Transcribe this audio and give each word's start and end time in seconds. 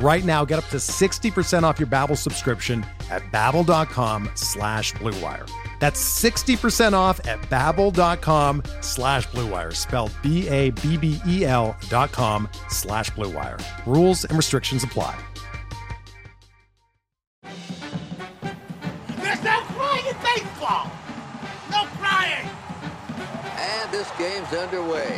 Right 0.00 0.24
now, 0.24 0.44
get 0.44 0.60
up 0.60 0.64
to 0.66 0.76
60% 0.76 1.64
off 1.64 1.80
your 1.80 1.88
Babbel 1.88 2.16
subscription 2.16 2.86
at 3.10 3.20
babbel.com 3.32 4.30
slash 4.34 4.92
bluewire. 4.94 5.48
That's 5.80 6.00
60% 6.22 6.92
off 6.92 7.24
at 7.26 7.40
babbel.com 7.42 8.62
slash 8.80 9.26
bluewire, 9.28 9.74
spelled 9.74 10.12
B-A-B-B-E-L 10.22 11.76
dot 11.88 12.12
com 12.12 12.48
slash 12.68 13.10
bluewire. 13.10 13.60
Rules 13.86 14.24
and 14.24 14.36
restrictions 14.36 14.84
apply. 14.84 15.18
There's 17.42 19.42
no 19.42 19.60
crying 19.60 20.06
in 20.06 20.16
baseball! 20.22 20.90
No 21.70 21.84
crying! 21.98 22.48
And 23.56 23.90
this 23.90 24.08
game's 24.16 24.52
underway. 24.52 25.16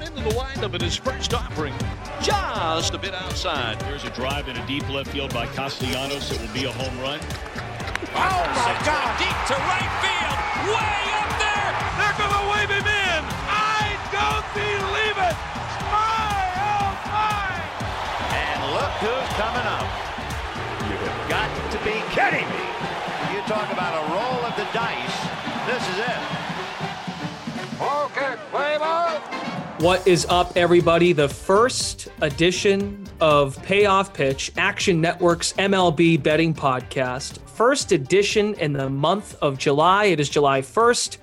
Into 0.00 0.22
the 0.22 0.34
windup 0.36 0.74
in 0.74 0.80
his 0.82 0.96
first 0.96 1.32
offering. 1.32 1.74
Just 2.22 2.94
a 2.94 2.98
bit 2.98 3.14
outside. 3.14 3.80
There's 3.80 4.04
a 4.04 4.10
drive 4.10 4.48
in 4.48 4.56
a 4.56 4.66
deep 4.66 4.88
left 4.88 5.10
field 5.10 5.32
by 5.32 5.46
Castellanos. 5.46 6.30
It 6.32 6.40
will 6.40 6.54
be 6.54 6.64
a 6.64 6.72
home 6.72 6.98
run. 7.00 7.20
Oh 8.16 8.42
my 8.56 8.72
God! 8.84 9.08
Deep 9.20 9.38
to 9.48 9.56
right 9.56 9.92
field. 10.02 10.36
Way 10.72 11.00
up 11.20 11.30
there. 11.38 11.70
They're 12.00 12.16
going 12.16 12.32
to 12.32 12.44
wave 12.52 12.70
him 12.72 12.88
in. 12.88 13.20
I 13.52 13.96
don't 14.10 14.46
believe 14.56 15.18
it! 15.20 15.36
My, 15.92 16.40
oh 16.56 16.90
my! 17.12 17.60
And 18.32 18.58
look 18.72 18.92
who's 19.04 19.30
coming 19.36 19.68
up. 19.68 19.88
You 20.88 20.96
have 20.96 21.20
got 21.28 21.48
to 21.72 21.78
be 21.84 21.96
kidding 22.16 22.48
me. 22.48 22.64
You 23.32 23.40
talk 23.46 23.68
about 23.72 23.94
a 23.94 24.04
roll 24.10 24.40
of 24.44 24.56
the 24.56 24.66
dice. 24.72 25.16
This 25.68 25.84
is 25.92 25.98
it. 26.02 26.20
Okay, 27.80 28.34
play 28.50 28.78
ball! 28.78 29.05
What 29.80 30.08
is 30.08 30.24
up, 30.30 30.56
everybody? 30.56 31.12
The 31.12 31.28
first 31.28 32.08
edition 32.22 33.06
of 33.20 33.62
Payoff 33.62 34.14
Pitch, 34.14 34.50
Action 34.56 35.02
Network's 35.02 35.52
MLB 35.52 36.22
betting 36.22 36.54
podcast. 36.54 37.40
First 37.40 37.92
edition 37.92 38.54
in 38.54 38.72
the 38.72 38.88
month 38.88 39.36
of 39.42 39.58
July. 39.58 40.06
It 40.06 40.18
is 40.18 40.30
July 40.30 40.62
1st, 40.62 41.18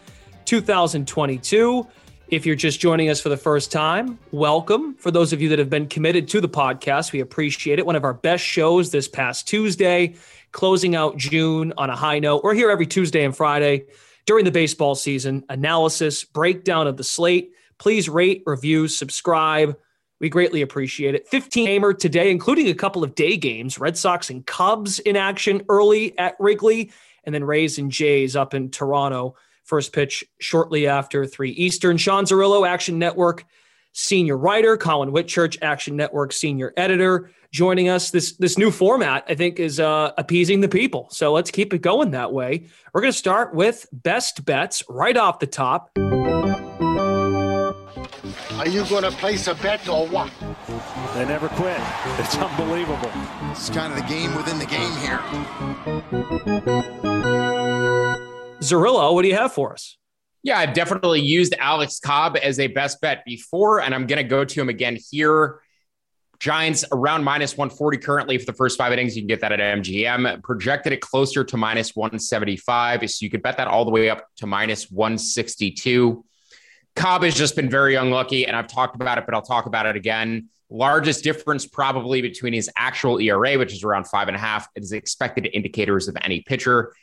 2022. 0.45 1.87
If 2.27 2.45
you're 2.45 2.55
just 2.55 2.79
joining 2.79 3.09
us 3.09 3.19
for 3.19 3.29
the 3.29 3.37
first 3.37 3.71
time, 3.71 4.19
welcome. 4.29 4.93
For 4.97 5.09
those 5.09 5.33
of 5.33 5.41
you 5.41 5.49
that 5.49 5.57
have 5.57 5.71
been 5.71 5.87
committed 5.87 6.27
to 6.27 6.39
the 6.39 6.47
podcast, 6.47 7.11
we 7.11 7.21
appreciate 7.21 7.79
it. 7.79 7.87
One 7.87 7.95
of 7.95 8.03
our 8.03 8.13
best 8.13 8.43
shows 8.43 8.91
this 8.91 9.07
past 9.07 9.47
Tuesday, 9.47 10.13
closing 10.51 10.95
out 10.95 11.17
June 11.17 11.73
on 11.79 11.89
a 11.89 11.95
high 11.95 12.19
note. 12.19 12.43
We're 12.43 12.53
here 12.53 12.69
every 12.69 12.85
Tuesday 12.85 13.25
and 13.25 13.35
Friday 13.35 13.85
during 14.27 14.45
the 14.45 14.51
baseball 14.51 14.93
season. 14.93 15.43
Analysis, 15.49 16.23
breakdown 16.23 16.85
of 16.85 16.97
the 16.97 17.03
slate 17.03 17.51
please 17.77 18.09
rate, 18.09 18.43
review, 18.45 18.87
subscribe. 18.87 19.77
We 20.19 20.29
greatly 20.29 20.61
appreciate 20.61 21.15
it. 21.15 21.27
15 21.27 21.65
gamer 21.65 21.93
today, 21.93 22.31
including 22.31 22.69
a 22.69 22.73
couple 22.73 23.03
of 23.03 23.15
day 23.15 23.35
games 23.35 23.79
Red 23.79 23.97
Sox 23.97 24.29
and 24.29 24.45
Cubs 24.45 24.99
in 24.99 25.15
action 25.15 25.63
early 25.69 26.17
at 26.17 26.35
Wrigley, 26.39 26.91
and 27.23 27.35
then 27.35 27.43
Rays 27.43 27.77
and 27.77 27.91
Jays 27.91 28.35
up 28.35 28.53
in 28.53 28.69
Toronto. 28.69 29.35
First 29.63 29.93
pitch 29.93 30.23
shortly 30.39 30.87
after 30.87 31.25
3 31.25 31.51
Eastern. 31.51 31.97
Sean 31.97 32.25
Zerillo, 32.25 32.67
Action 32.67 32.99
Network 32.99 33.45
senior 33.93 34.37
writer, 34.37 34.75
Collin 34.75 35.11
Whitchurch, 35.11 35.57
Action 35.61 35.95
Network 35.95 36.33
senior 36.33 36.73
editor, 36.75 37.31
joining 37.51 37.89
us. 37.89 38.11
This 38.11 38.33
this 38.33 38.57
new 38.57 38.71
format, 38.71 39.23
I 39.29 39.35
think, 39.35 39.59
is 39.59 39.79
uh, 39.79 40.11
appeasing 40.17 40.61
the 40.61 40.69
people. 40.69 41.07
So 41.11 41.31
let's 41.31 41.51
keep 41.51 41.73
it 41.73 41.81
going 41.81 42.11
that 42.11 42.33
way. 42.33 42.65
We're 42.93 43.01
going 43.01 43.13
to 43.13 43.17
start 43.17 43.53
with 43.53 43.87
best 43.91 44.43
bets 44.43 44.83
right 44.89 45.15
off 45.15 45.39
the 45.39 45.47
top. 45.47 45.91
Are 48.63 48.69
you 48.69 48.85
gonna 48.85 49.11
place 49.11 49.47
a 49.47 49.55
bet 49.55 49.89
or 49.89 50.07
what? 50.07 50.31
They 51.15 51.25
never 51.25 51.49
quit. 51.49 51.81
It's 52.17 52.37
unbelievable. 52.37 53.11
It's 53.51 53.69
kind 53.69 53.91
of 53.91 53.99
the 53.99 54.05
game 54.07 54.33
within 54.37 54.57
the 54.57 54.65
game 54.65 54.95
here. 55.01 55.19
Zerillo, 58.61 59.13
what 59.13 59.23
do 59.23 59.27
you 59.27 59.35
have 59.35 59.51
for 59.51 59.73
us? 59.73 59.97
Yeah, 60.43 60.59
I've 60.59 60.73
definitely 60.73 61.19
used 61.19 61.53
Alex 61.59 61.99
Cobb 61.99 62.37
as 62.41 62.57
a 62.57 62.67
best 62.67 63.01
bet 63.01 63.25
before, 63.25 63.81
and 63.81 63.93
I'm 63.93 64.07
going 64.07 64.23
to 64.23 64.29
go 64.29 64.45
to 64.45 64.61
him 64.61 64.69
again 64.69 64.97
here. 65.11 65.59
Giants 66.39 66.85
around 66.93 67.25
minus 67.25 67.57
140 67.57 67.97
currently 67.97 68.37
for 68.37 68.45
the 68.45 68.53
first 68.53 68.77
five 68.77 68.93
innings. 68.93 69.17
You 69.17 69.23
can 69.23 69.27
get 69.27 69.41
that 69.41 69.51
at 69.51 69.59
MGM. 69.59 70.41
Projected 70.41 70.93
it 70.93 71.01
closer 71.01 71.43
to 71.43 71.57
minus 71.57 71.97
175. 71.97 73.11
So 73.11 73.25
you 73.25 73.29
could 73.29 73.43
bet 73.43 73.57
that 73.57 73.67
all 73.67 73.83
the 73.83 73.91
way 73.91 74.09
up 74.09 74.25
to 74.37 74.47
minus 74.47 74.89
162. 74.89 76.23
Cobb 76.95 77.23
has 77.23 77.33
just 77.33 77.55
been 77.55 77.69
very 77.69 77.95
unlucky, 77.95 78.45
and 78.45 78.55
I've 78.55 78.67
talked 78.67 78.95
about 78.95 79.17
it, 79.17 79.25
but 79.25 79.33
I'll 79.33 79.41
talk 79.41 79.65
about 79.65 79.85
it 79.85 79.95
again. 79.95 80.49
Largest 80.69 81.23
difference 81.23 81.65
probably 81.65 82.21
between 82.21 82.53
his 82.53 82.69
actual 82.75 83.19
ERA, 83.19 83.57
which 83.57 83.73
is 83.73 83.83
around 83.83 84.07
five 84.07 84.27
and 84.27 84.37
a 84.37 84.39
half, 84.39 84.67
his 84.75 84.91
expected 84.91 85.49
indicators 85.53 86.07
of 86.07 86.17
any 86.21 86.41
pitcher. 86.41 86.93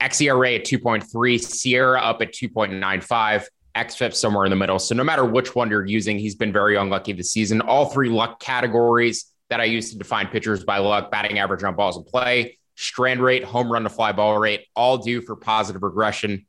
XERA 0.00 0.56
at 0.56 0.64
2.3, 0.64 1.04
SIERA 1.38 2.00
up 2.02 2.20
at 2.22 2.32
2.95, 2.32 3.46
XFIP 3.74 4.14
somewhere 4.14 4.44
in 4.44 4.50
the 4.50 4.56
middle. 4.56 4.78
So 4.78 4.94
no 4.94 5.04
matter 5.04 5.24
which 5.24 5.54
one 5.54 5.70
you're 5.70 5.86
using, 5.86 6.18
he's 6.18 6.34
been 6.34 6.52
very 6.52 6.76
unlucky 6.76 7.12
this 7.12 7.30
season. 7.30 7.60
All 7.60 7.86
three 7.86 8.08
luck 8.08 8.40
categories 8.40 9.32
that 9.48 9.60
I 9.60 9.64
use 9.64 9.90
to 9.92 9.98
define 9.98 10.26
pitchers 10.28 10.64
by 10.64 10.78
luck, 10.78 11.10
batting 11.10 11.38
average 11.38 11.62
on 11.62 11.76
balls 11.76 11.96
in 11.96 12.04
play, 12.04 12.58
strand 12.74 13.20
rate, 13.20 13.44
home 13.44 13.70
run 13.70 13.84
to 13.84 13.88
fly 13.88 14.12
ball 14.12 14.38
rate, 14.38 14.66
all 14.74 14.98
due 14.98 15.20
for 15.20 15.36
positive 15.36 15.82
regression 15.82 16.46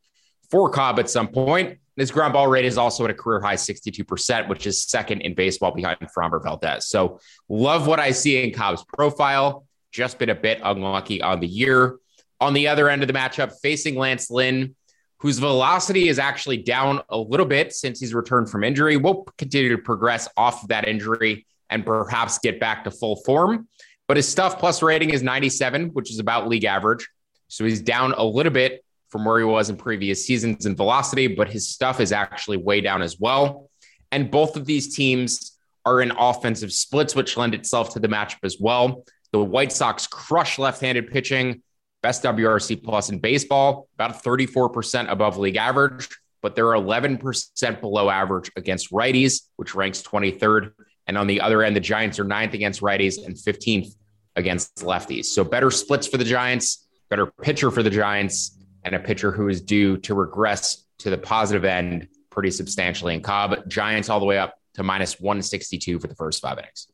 for 0.50 0.70
Cobb 0.70 1.00
at 1.00 1.10
some 1.10 1.28
point. 1.28 1.80
His 1.98 2.12
ground 2.12 2.34
ball 2.34 2.48
rate 2.48 2.66
is 2.66 2.78
also 2.78 3.04
at 3.06 3.10
a 3.10 3.14
career 3.14 3.42
high 3.42 3.56
62%, 3.56 4.48
which 4.48 4.68
is 4.68 4.84
second 4.84 5.22
in 5.22 5.34
baseball 5.34 5.72
behind 5.72 5.98
Framber 6.16 6.42
Valdez. 6.42 6.88
So 6.88 7.20
love 7.50 7.88
what 7.88 8.00
I 8.00 8.12
see 8.12 8.44
in 8.44 8.54
Cobb's 8.54 8.86
profile. 8.94 9.66
Just 9.92 10.20
been 10.20 10.30
a 10.30 10.36
bit 10.36 10.62
unlucky 10.64 11.22
on 11.22 11.40
the 11.40 11.48
year. 11.48 11.98
On 12.40 12.54
the 12.54 12.68
other 12.68 12.88
end 12.88 13.02
of 13.02 13.08
the 13.08 13.16
matchup, 13.16 13.54
facing 13.64 13.96
Lance 13.96 14.30
Lynn, 14.30 14.76
whose 15.20 15.40
velocity 15.40 16.08
is 16.08 16.20
actually 16.20 16.58
down 16.58 17.02
a 17.10 17.18
little 17.18 17.48
bit 17.48 17.74
since 17.74 18.00
he's 18.00 18.14
returned 18.14 18.50
from 18.50 18.64
injury. 18.64 18.96
Will 18.98 19.24
continue 19.40 19.76
to 19.76 19.82
progress 19.82 20.30
off 20.38 20.62
of 20.62 20.70
that 20.70 20.88
injury 20.88 21.48
and 21.72 21.84
perhaps 21.84 22.38
get 22.38 22.60
back 22.60 22.84
to 22.84 22.92
full 22.92 23.16
form. 23.26 23.68
But 24.08 24.18
his 24.18 24.28
stuff 24.28 24.60
plus 24.60 24.84
rating 24.84 25.10
is 25.10 25.24
97, 25.24 25.90
which 25.90 26.12
is 26.12 26.20
about 26.20 26.48
league 26.48 26.64
average. 26.64 27.10
So 27.48 27.66
he's 27.66 27.82
down 27.82 28.14
a 28.14 28.24
little 28.24 28.52
bit 28.52 28.84
from 29.10 29.26
where 29.26 29.40
he 29.40 29.46
was 29.46 29.70
in 29.70 29.78
previous 29.78 30.26
seasons 30.26 30.66
in 30.66 30.76
velocity, 30.76 31.28
but 31.28 31.50
his 31.50 31.68
stuff 31.68 32.00
is 32.00 32.12
actually 32.12 32.58
way 32.58 32.82
down 32.82 33.02
as 33.02 33.20
well. 33.20 33.70
And 34.12 34.30
both 34.32 34.56
of 34.56 34.66
these 34.66 34.96
teams 34.96 35.58
are 35.86 36.02
in 36.02 36.12
offensive 36.12 36.72
splits, 36.72 37.16
which 37.16 37.38
lend 37.38 37.54
itself 37.54 37.94
to 37.94 38.00
the 38.00 38.08
matchup 38.08 38.44
as 38.44 38.58
well. 38.60 39.06
The 39.32 39.44
White 39.44 39.72
Sox 39.72 40.08
crush 40.08 40.60
left 40.60 40.82
handed 40.82 41.12
pitching, 41.12 41.62
best 42.04 42.24
WRC 42.24 42.84
plus 42.84 43.10
in 43.10 43.20
baseball, 43.20 43.88
about 43.96 44.24
34% 44.24 45.10
above 45.10 45.38
league 45.38 45.56
average, 45.56 46.10
but 46.42 46.56
they're 46.56 46.66
11% 46.66 47.82
below 47.82 48.10
average 48.10 48.52
against 48.56 48.92
righties, 48.92 49.44
which 49.56 49.76
ranks 49.76 50.02
23rd. 50.02 50.72
And 51.08 51.18
on 51.18 51.28
the 51.28 51.42
other 51.42 51.64
end, 51.64 51.76
the 51.76 51.82
Giants 51.82 52.20
are 52.20 52.24
ninth 52.24 52.54
against 52.54 52.82
righties 52.82 53.26
and 53.26 53.36
15th 53.36 53.96
against 54.36 54.76
lefties. 54.78 55.26
So 55.26 55.44
better 55.44 55.72
splits 55.72 56.08
for 56.08 56.18
the 56.18 56.26
Giants, 56.26 56.88
better 57.10 57.26
pitcher 57.26 57.72
for 57.72 57.82
the 57.82 57.90
Giants, 57.90 58.57
and 58.88 58.96
a 58.96 59.06
pitcher 59.06 59.32
who 59.32 59.48
is 59.50 59.62
due 59.62 59.98
to 59.98 60.14
regress 60.14 60.84
to 61.00 61.10
the 61.10 61.18
positive 61.18 61.66
end 61.66 62.08
pretty 62.30 62.52
substantially 62.52 63.14
in 63.14 63.22
Cobb. 63.22 63.68
Giants 63.68 64.10
all 64.10 64.20
the 64.20 64.26
way 64.26 64.38
up 64.38 64.60
to 64.76 64.84
minus 64.84 65.20
162 65.20 66.00
for 66.00 66.08
the 66.08 66.16
first 66.16 66.42
five 66.42 66.58
innings. 66.58 66.88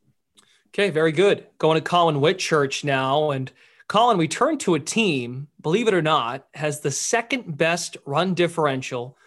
Okay, 0.70 0.90
very 0.90 1.12
good. 1.12 1.46
Going 1.58 1.76
to 1.76 1.82
Collin 1.82 2.16
Whitchurch 2.16 2.84
now. 2.84 3.32
And 3.32 3.52
Collin, 3.88 4.18
we 4.18 4.28
turn 4.28 4.58
to 4.60 4.76
a 4.76 4.80
team, 4.80 5.48
believe 5.62 5.88
it 5.88 5.94
or 5.94 6.02
not, 6.02 6.48
has 6.54 6.80
the 6.80 6.92
second 6.92 7.58
best 7.58 7.98
run 8.06 8.34
differential 8.34 9.18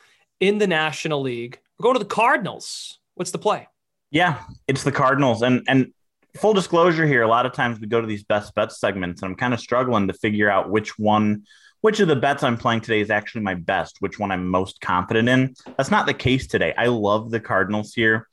in 0.41 0.59
the 0.59 0.67
National 0.67 1.21
League. 1.21 1.61
We're 1.79 1.85
going 1.85 1.95
to 1.95 2.01
the 2.01 2.07
Cardinals. 2.07 2.99
What's 3.15 3.31
the 3.31 3.39
play? 3.39 3.69
Yeah, 4.11 4.43
it's 4.67 4.83
the 4.83 4.93
Cardinals. 4.93 5.43
And 5.43 5.63
and 5.69 5.93
full 6.37 6.55
disclosure 6.55 7.07
here, 7.07 7.23
a 7.23 7.29
lot 7.29 7.47
of 7.47 7.53
times 7.53 7.81
we 7.81 7.87
go 7.87 8.01
to 8.01 8.07
these 8.07 8.25
best 8.25 8.55
bets 8.55 8.79
segments, 8.79 9.23
and 9.23 9.31
I'm 9.31 9.37
kind 9.37 9.55
of 9.55 9.61
struggling 9.61 10.09
to 10.09 10.15
figure 10.15 10.51
out 10.51 10.71
which 10.71 10.99
one, 10.99 11.45
which 11.87 12.01
of 12.01 12.09
the 12.09 12.17
bets 12.17 12.43
I'm 12.43 12.57
playing 12.57 12.81
today 12.81 13.01
is 13.01 13.11
actually 13.11 13.43
my 13.43 13.55
best, 13.55 13.99
which 14.01 14.19
one 14.19 14.33
I'm 14.33 14.49
most 14.49 14.81
confident 14.81 15.29
in. 15.29 15.55
That's 15.77 15.93
not 15.93 16.07
the 16.07 16.15
case 16.15 16.49
today. 16.49 16.75
I 16.77 16.87
love 16.87 17.31
the 17.31 17.39
Cardinals 17.39 17.95
here. 17.95 18.27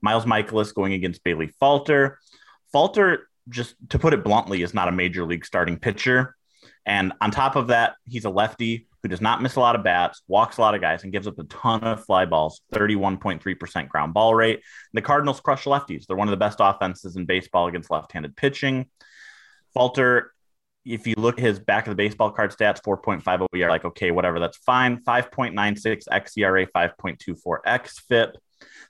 Miles 0.00 0.24
Mikolas 0.24 0.74
going 0.74 0.92
against 0.92 1.22
Bailey 1.22 1.46
Falter. 1.60 2.18
Falter, 2.72 3.28
just 3.48 3.76
to 3.90 4.00
put 4.00 4.12
it 4.12 4.24
bluntly, 4.24 4.60
is 4.62 4.74
not 4.74 4.88
a 4.88 4.90
major 4.90 5.24
league 5.24 5.46
starting 5.46 5.78
pitcher. 5.78 6.34
And 6.84 7.12
on 7.20 7.30
top 7.30 7.54
of 7.54 7.68
that, 7.68 7.94
he's 8.08 8.24
a 8.24 8.30
lefty 8.30 8.88
who 9.04 9.08
does 9.08 9.20
not 9.20 9.40
miss 9.40 9.54
a 9.54 9.60
lot 9.60 9.76
of 9.76 9.84
bats, 9.84 10.22
walks 10.26 10.58
a 10.58 10.60
lot 10.60 10.74
of 10.74 10.80
guys, 10.80 11.04
and 11.04 11.12
gives 11.12 11.28
up 11.28 11.38
a 11.38 11.44
ton 11.44 11.84
of 11.84 12.04
fly 12.04 12.24
balls, 12.24 12.62
31.3% 12.74 13.88
ground 13.88 14.14
ball 14.14 14.34
rate. 14.34 14.62
The 14.94 15.02
Cardinals 15.02 15.38
crush 15.38 15.62
lefties. 15.62 16.08
They're 16.08 16.16
one 16.16 16.26
of 16.26 16.32
the 16.32 16.38
best 16.38 16.58
offenses 16.60 17.14
in 17.14 17.24
baseball 17.24 17.68
against 17.68 17.88
left 17.88 18.10
handed 18.10 18.34
pitching. 18.34 18.86
Falter, 19.74 20.32
if 20.86 21.06
you 21.06 21.14
look 21.16 21.38
at 21.38 21.44
his 21.44 21.58
back 21.58 21.86
of 21.86 21.90
the 21.90 21.96
baseball 21.96 22.30
card 22.30 22.52
stats, 22.52 22.80
4.50, 22.82 23.46
you're 23.54 23.68
like, 23.68 23.84
okay, 23.84 24.10
whatever, 24.10 24.38
that's 24.38 24.58
fine. 24.58 25.02
5.96 25.02 26.04
xERA, 26.08 26.66
5.24 26.74 27.58
xFIP. 27.66 28.32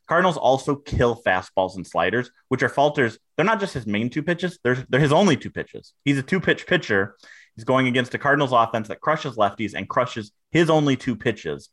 Cardinals 0.06 0.36
also 0.36 0.76
kill 0.76 1.20
fastballs 1.26 1.74
and 1.74 1.86
sliders, 1.86 2.30
which 2.48 2.62
are 2.62 2.68
Falter's. 2.68 3.18
They're 3.36 3.44
not 3.44 3.58
just 3.58 3.74
his 3.74 3.86
main 3.86 4.08
two 4.08 4.22
pitches; 4.22 4.60
they're, 4.62 4.86
they're 4.88 5.00
his 5.00 5.12
only 5.12 5.36
two 5.36 5.50
pitches. 5.50 5.92
He's 6.04 6.18
a 6.18 6.22
two 6.22 6.38
pitch 6.38 6.66
pitcher, 6.66 7.16
He's 7.56 7.64
going 7.64 7.86
against 7.86 8.14
a 8.14 8.18
Cardinals 8.18 8.52
offense 8.52 8.88
that 8.88 9.00
crushes 9.00 9.36
lefties 9.36 9.74
and 9.74 9.88
crushes 9.88 10.30
his 10.50 10.68
only 10.68 10.96
two 10.96 11.16
pitches. 11.16 11.70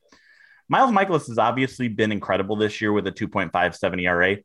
Miles 0.70 0.92
Mikolas 0.92 1.28
has 1.28 1.38
obviously 1.38 1.90
been 1.90 2.14
incredible 2.14 2.56
this 2.56 2.80
year 2.80 2.94
with 2.94 3.06
a 3.06 3.12
2.57 3.12 4.02
ERA. 4.02 4.38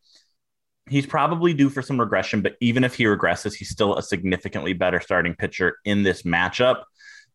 He's 0.90 1.06
probably 1.06 1.54
due 1.54 1.70
for 1.70 1.82
some 1.82 2.00
regression, 2.00 2.42
but 2.42 2.56
even 2.60 2.84
if 2.84 2.94
he 2.94 3.04
regresses, 3.04 3.54
he's 3.54 3.70
still 3.70 3.96
a 3.96 4.02
significantly 4.02 4.72
better 4.72 5.00
starting 5.00 5.34
pitcher 5.34 5.78
in 5.84 6.02
this 6.02 6.22
matchup. 6.22 6.82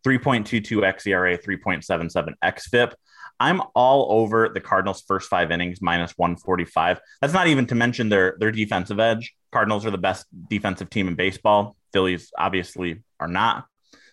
3.22 0.06 0.82
xERA, 0.82 1.42
3.77 1.42 2.34
xFIP. 2.44 2.94
I'm 3.40 3.62
all 3.74 4.22
over 4.22 4.50
the 4.50 4.60
Cardinals' 4.60 5.04
first 5.08 5.30
five 5.30 5.52
innings 5.52 5.82
minus 5.82 6.14
145. 6.18 7.00
That's 7.22 7.34
not 7.34 7.48
even 7.48 7.66
to 7.68 7.76
mention 7.76 8.10
their 8.10 8.36
their 8.40 8.52
defensive 8.52 9.00
edge. 9.00 9.34
Cardinals 9.52 9.86
are 9.86 9.92
the 9.92 9.98
best 9.98 10.26
defensive 10.50 10.90
team 10.90 11.08
in 11.08 11.16
baseball. 11.16 11.76
Phillies 11.94 12.32
obviously 12.38 13.04
are 13.20 13.28
not. 13.28 13.66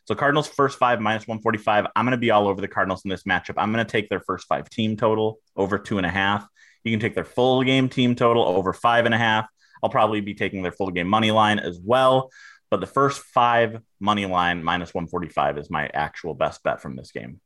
So 0.07 0.15
Cardinals 0.15 0.49
first 0.49 0.79
five 0.79 1.01
minus 1.01 1.29
145. 1.29 1.87
I'm 1.95 2.05
going 2.05 2.13
to 2.13 2.19
be 2.19 2.31
all 2.31 2.49
over 2.49 2.61
the 2.61 2.69
Cardinals 2.69 3.03
in 3.05 3.11
this 3.11 3.25
matchup. 3.25 3.55
I'm 3.57 3.73
going 3.73 3.85
to 3.85 3.91
take 3.91 4.09
their 4.09 4.21
first 4.21 4.47
five 4.49 4.69
team 4.69 4.97
total 4.97 5.39
over 5.57 5.79
two 5.79 5.99
and 5.99 6.07
a 6.07 6.11
half. 6.11 6.47
You 6.85 6.93
can 6.93 7.01
take 7.01 7.15
their 7.15 7.25
full 7.25 7.63
game 7.63 7.89
team 7.89 8.15
total 8.15 8.45
over 8.45 8.73
five 8.73 9.07
and 9.07 9.15
a 9.15 9.19
half. 9.19 9.47
I'll 9.83 9.91
probably 9.91 10.21
be 10.21 10.35
taking 10.35 10.63
their 10.63 10.73
full 10.73 10.91
game 10.91 11.09
money 11.09 11.31
line 11.31 11.59
as 11.59 11.79
well. 11.83 12.31
But 12.71 12.81
the 12.81 12.87
first 12.87 13.23
five 13.23 13.81
money 13.99 14.27
line 14.27 14.63
minus 14.63 14.95
145 14.95 15.59
is 15.59 15.71
my 15.71 15.91
actual 15.93 16.35
best 16.35 16.63
bet 16.63 16.81
from 16.81 16.97
this 16.97 17.11
game. 17.11 17.41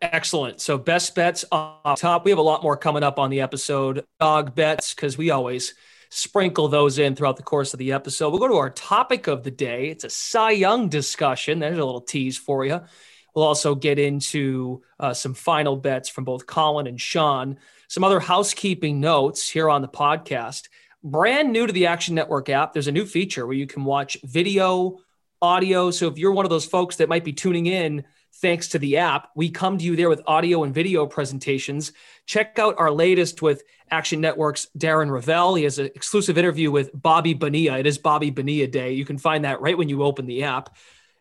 Excellent. 0.00 0.60
So 0.60 0.78
best 0.78 1.14
bets 1.14 1.44
off 1.50 2.00
top. 2.00 2.24
We 2.24 2.30
have 2.30 2.38
a 2.38 2.42
lot 2.42 2.62
more 2.62 2.76
coming 2.76 3.02
up 3.02 3.18
on 3.18 3.30
the 3.30 3.40
episode. 3.40 4.04
Dog 4.20 4.54
bets 4.54 4.94
because 4.94 5.18
we 5.18 5.30
always 5.30 5.74
sprinkle 6.10 6.68
those 6.68 6.98
in 6.98 7.16
throughout 7.16 7.36
the 7.36 7.42
course 7.42 7.72
of 7.72 7.78
the 7.78 7.92
episode. 7.92 8.30
We'll 8.30 8.38
go 8.38 8.48
to 8.48 8.56
our 8.56 8.70
topic 8.70 9.26
of 9.26 9.42
the 9.42 9.50
day. 9.50 9.88
It's 9.88 10.04
a 10.04 10.10
Cy 10.10 10.52
Young 10.52 10.88
discussion. 10.88 11.58
There's 11.58 11.78
a 11.78 11.84
little 11.84 12.00
tease 12.00 12.38
for 12.38 12.64
you. 12.64 12.80
We'll 13.34 13.44
also 13.44 13.74
get 13.74 13.98
into 13.98 14.82
uh, 14.98 15.14
some 15.14 15.34
final 15.34 15.76
bets 15.76 16.08
from 16.08 16.24
both 16.24 16.46
Collin 16.46 16.86
and 16.86 17.00
Sean. 17.00 17.58
Some 17.88 18.04
other 18.04 18.20
housekeeping 18.20 19.00
notes 19.00 19.48
here 19.48 19.70
on 19.70 19.82
the 19.82 19.88
podcast. 19.88 20.68
Brand 21.04 21.52
new 21.52 21.66
to 21.66 21.72
the 21.72 21.86
Action 21.86 22.14
Network 22.14 22.48
app, 22.48 22.72
there's 22.72 22.88
a 22.88 22.92
new 22.92 23.06
feature 23.06 23.46
where 23.46 23.56
you 23.56 23.66
can 23.66 23.84
watch 23.84 24.16
video, 24.24 24.98
audio. 25.40 25.90
So 25.90 26.08
if 26.08 26.18
you're 26.18 26.32
one 26.32 26.44
of 26.44 26.50
those 26.50 26.66
folks 26.66 26.96
that 26.96 27.08
might 27.08 27.24
be 27.24 27.32
tuning 27.32 27.66
in 27.66 28.04
thanks 28.34 28.68
to 28.68 28.78
the 28.78 28.98
app. 28.98 29.30
We 29.34 29.50
come 29.50 29.78
to 29.78 29.84
you 29.84 29.96
there 29.96 30.08
with 30.08 30.22
audio 30.26 30.62
and 30.64 30.74
video 30.74 31.06
presentations. 31.06 31.92
Check 32.26 32.58
out 32.58 32.76
our 32.78 32.90
latest 32.90 33.42
with 33.42 33.62
Action 33.90 34.20
Network's 34.20 34.68
Darren 34.76 35.10
Rovell. 35.10 35.56
He 35.56 35.64
has 35.64 35.78
an 35.78 35.86
exclusive 35.86 36.38
interview 36.38 36.70
with 36.70 36.90
Bobby 36.94 37.34
Bonilla. 37.34 37.78
It 37.78 37.86
is 37.86 37.98
Bobby 37.98 38.30
Bonilla 38.30 38.66
Day. 38.68 38.92
You 38.92 39.04
can 39.04 39.18
find 39.18 39.44
that 39.44 39.60
right 39.60 39.76
when 39.76 39.88
you 39.88 40.02
open 40.02 40.26
the 40.26 40.44
app. 40.44 40.76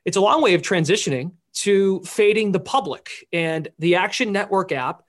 It's 0.05 0.17
a 0.17 0.21
long 0.21 0.41
way 0.41 0.53
of 0.53 0.61
transitioning 0.61 1.31
to 1.61 2.01
fading 2.01 2.51
the 2.51 2.59
public 2.59 3.27
and 3.31 3.67
the 3.79 3.95
Action 3.95 4.31
Network 4.31 4.71
app 4.71 5.03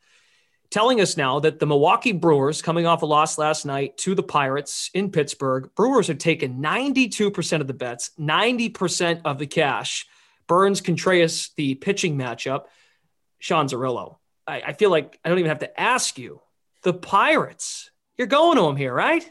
telling 0.71 1.01
us 1.01 1.17
now 1.17 1.41
that 1.41 1.59
the 1.59 1.67
Milwaukee 1.67 2.13
Brewers, 2.13 2.61
coming 2.61 2.87
off 2.87 3.03
a 3.03 3.07
loss 3.07 3.39
last 3.39 3.65
night 3.65 3.97
to 3.99 4.15
the 4.15 4.23
Pirates 4.23 4.91
in 4.93 5.11
Pittsburgh, 5.11 5.71
Brewers 5.75 6.09
have 6.09 6.19
taken 6.19 6.63
92% 6.63 7.61
of 7.61 7.67
the 7.67 7.75
bets, 7.75 8.11
90% 8.19 9.23
of 9.25 9.39
the 9.39 9.47
cash 9.47 10.07
Burnes 10.47 10.81
Contreras, 10.81 11.51
the 11.57 11.75
pitching 11.75 12.17
matchup, 12.17 12.65
Sean 13.39 13.69
Zerillo. 13.69 14.17
I, 14.47 14.63
I 14.63 14.73
feel 14.73 14.91
like 14.91 15.19
I 15.25 15.29
don't 15.29 15.39
even 15.39 15.51
have 15.51 15.59
to 15.61 15.81
ask 15.81 16.19
you. 16.19 16.41
The 16.83 16.95
Pirates, 16.95 17.91
you're 18.17 18.27
going 18.27 18.57
to 18.57 18.63
them 18.63 18.77
here, 18.77 18.95
right? 18.95 19.31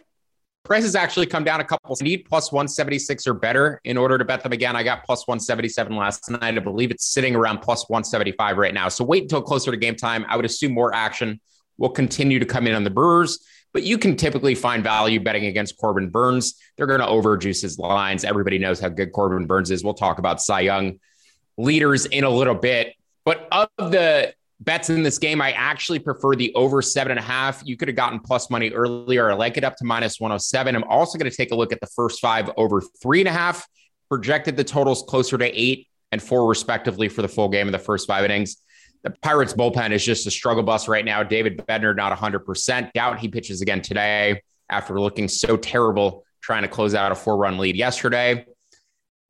Price 0.67 0.83
has 0.83 0.95
actually 0.95 1.25
come 1.25 1.45
down 1.45 1.61
a 1.61 1.63
couple. 1.63 1.95
Need 2.01 2.25
plus 2.25 2.51
176 2.51 3.25
or 3.25 3.33
better 3.33 3.79
in 3.85 3.97
order 3.97 4.17
to 4.17 4.25
bet 4.25 4.43
them 4.43 4.51
again. 4.51 4.75
I 4.75 4.83
got 4.83 5.05
plus 5.05 5.25
177 5.25 5.95
last 5.95 6.29
night. 6.29 6.43
I 6.43 6.59
believe 6.59 6.91
it's 6.91 7.05
sitting 7.05 7.35
around 7.35 7.59
plus 7.59 7.89
175 7.89 8.57
right 8.57 8.73
now. 8.73 8.89
So 8.89 9.05
wait 9.05 9.23
until 9.23 9.41
closer 9.41 9.71
to 9.71 9.77
game 9.77 9.95
time. 9.95 10.25
I 10.27 10.35
would 10.35 10.45
assume 10.45 10.73
more 10.73 10.93
action 10.93 11.39
will 11.77 11.89
continue 11.89 12.39
to 12.39 12.45
come 12.45 12.67
in 12.67 12.75
on 12.75 12.83
the 12.83 12.89
Brewers 12.89 13.39
but 13.73 13.83
you 13.83 13.99
can 13.99 14.15
typically 14.15 14.55
find 14.55 14.83
value 14.83 15.19
betting 15.19 15.45
against 15.45 15.77
Corbin 15.77 16.09
Burnes. 16.09 16.55
They're 16.75 16.87
going 16.87 16.99
to 16.99 17.05
overjuice 17.05 17.61
his 17.61 17.77
lines. 17.77 18.23
Everybody 18.23 18.57
knows 18.57 18.79
how 18.79 18.89
good 18.89 19.11
Corbin 19.11 19.45
Burnes 19.45 19.69
is. 19.69 19.83
We'll 19.83 19.93
talk 19.93 20.17
about 20.17 20.41
Cy 20.41 20.61
Young 20.61 20.99
leaders 21.57 22.07
in 22.07 22.23
a 22.23 22.29
little 22.29 22.55
bit. 22.55 22.95
But 23.23 23.47
of 23.51 23.91
the 23.91 24.33
bets 24.59 24.89
in 24.89 25.03
this 25.03 25.17
game, 25.17 25.41
I 25.41 25.51
actually 25.51 25.99
prefer 25.99 26.35
the 26.35 26.53
over 26.55 26.81
seven 26.81 27.11
and 27.11 27.19
a 27.19 27.23
half. 27.23 27.61
You 27.65 27.77
could 27.77 27.87
have 27.87 27.95
gotten 27.95 28.19
plus 28.19 28.49
money 28.49 28.69
earlier. 28.71 29.31
I 29.31 29.35
like 29.35 29.57
it 29.57 29.63
up 29.63 29.75
to 29.77 29.85
minus 29.85 30.19
107. 30.19 30.75
I'm 30.75 30.83
also 30.85 31.17
going 31.17 31.29
to 31.29 31.35
take 31.35 31.51
a 31.51 31.55
look 31.55 31.71
at 31.71 31.79
the 31.79 31.87
first 31.87 32.19
five 32.19 32.49
over 32.57 32.81
three 33.01 33.19
and 33.19 33.27
a 33.27 33.31
half. 33.31 33.67
Projected 34.09 34.55
the 34.55 34.63
totals 34.63 35.03
closer 35.07 35.37
to 35.37 35.45
eight 35.45 35.87
and 36.11 36.21
four, 36.21 36.47
respectively, 36.47 37.09
for 37.09 37.21
the 37.21 37.27
full 37.27 37.49
game 37.49 37.67
of 37.67 37.71
the 37.73 37.79
first 37.79 38.07
five 38.07 38.23
innings. 38.23 38.57
The 39.03 39.11
Pirates 39.21 39.53
bullpen 39.53 39.91
is 39.91 40.03
just 40.03 40.25
a 40.27 40.31
struggle 40.31 40.63
bus 40.63 40.87
right 40.87 41.05
now. 41.05 41.23
David 41.23 41.57
Bednar 41.57 41.95
not 41.95 42.17
100%. 42.17 42.93
Doubt 42.93 43.19
he 43.19 43.27
pitches 43.27 43.61
again 43.61 43.81
today 43.81 44.41
after 44.69 44.99
looking 44.99 45.27
so 45.27 45.57
terrible 45.57 46.23
trying 46.41 46.63
to 46.63 46.67
close 46.67 46.95
out 46.95 47.11
a 47.11 47.15
four 47.15 47.37
run 47.37 47.57
lead 47.57 47.75
yesterday. 47.75 48.45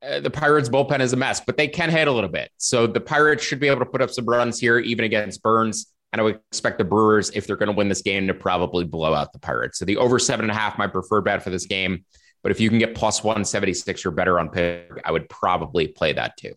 Uh, 0.00 0.20
the 0.20 0.30
Pirates 0.30 0.68
bullpen 0.68 1.00
is 1.00 1.12
a 1.12 1.16
mess, 1.16 1.40
but 1.40 1.56
they 1.56 1.68
can 1.68 1.90
hit 1.90 2.06
a 2.06 2.12
little 2.12 2.30
bit. 2.30 2.50
So 2.56 2.86
the 2.86 3.00
Pirates 3.00 3.42
should 3.44 3.60
be 3.60 3.68
able 3.68 3.80
to 3.80 3.86
put 3.86 4.00
up 4.00 4.10
some 4.10 4.26
runs 4.26 4.60
here, 4.60 4.78
even 4.78 5.04
against 5.04 5.42
Burnes. 5.42 5.92
And 6.12 6.20
I 6.20 6.24
would 6.24 6.40
expect 6.50 6.78
the 6.78 6.84
Brewers, 6.84 7.30
if 7.34 7.46
they're 7.46 7.56
going 7.56 7.68
to 7.68 7.76
win 7.76 7.88
this 7.88 8.02
game, 8.02 8.26
to 8.28 8.34
probably 8.34 8.84
blow 8.84 9.12
out 9.12 9.32
the 9.32 9.38
Pirates. 9.38 9.78
So 9.78 9.84
the 9.84 9.96
over 9.96 10.18
seven 10.18 10.44
and 10.44 10.50
a 10.50 10.54
half, 10.54 10.78
my 10.78 10.86
preferred 10.86 11.22
bet 11.22 11.42
for 11.42 11.50
this 11.50 11.66
game. 11.66 12.04
But 12.42 12.52
if 12.52 12.60
you 12.60 12.70
can 12.70 12.78
get 12.78 12.94
plus 12.94 13.22
176 13.22 14.06
or 14.06 14.10
better 14.12 14.38
on 14.38 14.48
pick, 14.48 14.90
I 15.04 15.12
would 15.12 15.28
probably 15.28 15.88
play 15.88 16.12
that 16.12 16.36
too. 16.36 16.54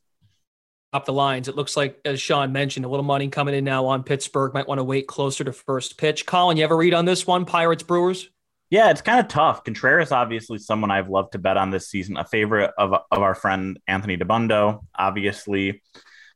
Up 0.93 1.05
the 1.05 1.13
lines. 1.13 1.47
It 1.47 1.55
looks 1.55 1.75
like, 1.75 1.99
as 2.05 2.21
Sean 2.21 2.51
mentioned, 2.51 2.85
a 2.85 2.89
little 2.89 3.03
money 3.03 3.29
coming 3.29 3.55
in 3.55 3.63
now 3.63 3.85
on 3.87 4.03
Pittsburgh. 4.03 4.53
Might 4.53 4.67
want 4.67 4.79
to 4.79 4.83
wait 4.83 5.07
closer 5.07 5.43
to 5.43 5.53
first 5.53 5.97
pitch. 5.97 6.25
Collin, 6.25 6.57
you 6.57 6.65
a 6.65 6.75
read 6.75 6.93
on 6.93 7.05
this 7.05 7.25
one? 7.25 7.45
Pirates 7.45 7.83
Brewers? 7.83 8.29
Yeah, 8.71 8.89
it's 8.89 9.01
kind 9.01 9.19
of 9.19 9.27
tough. 9.27 9.65
Contreras, 9.65 10.13
obviously, 10.13 10.57
someone 10.57 10.91
I've 10.91 11.09
loved 11.09 11.33
to 11.33 11.39
bet 11.39 11.57
on 11.57 11.71
this 11.71 11.89
season, 11.89 12.15
a 12.15 12.23
favorite 12.23 12.71
of, 12.77 12.93
of 12.93 13.21
our 13.21 13.35
friend 13.35 13.77
Anthony 13.85 14.15
Dabbundo, 14.15 14.85
obviously. 14.97 15.83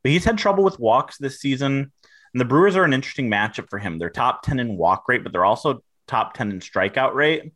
But 0.03 0.11
he's 0.11 0.25
had 0.25 0.37
trouble 0.37 0.65
with 0.65 0.77
walks 0.77 1.17
this 1.17 1.39
season. 1.39 1.93
And 2.33 2.41
the 2.41 2.45
Brewers 2.45 2.75
are 2.75 2.83
an 2.83 2.91
interesting 2.91 3.31
matchup 3.31 3.69
for 3.69 3.79
him. 3.79 3.97
They're 3.97 4.09
top 4.09 4.43
10 4.43 4.59
in 4.59 4.75
walk 4.75 5.07
rate, 5.07 5.23
but 5.23 5.31
they're 5.31 5.45
also 5.45 5.81
top 6.07 6.33
10 6.33 6.51
in 6.51 6.59
strikeout 6.59 7.13
rate. 7.13 7.53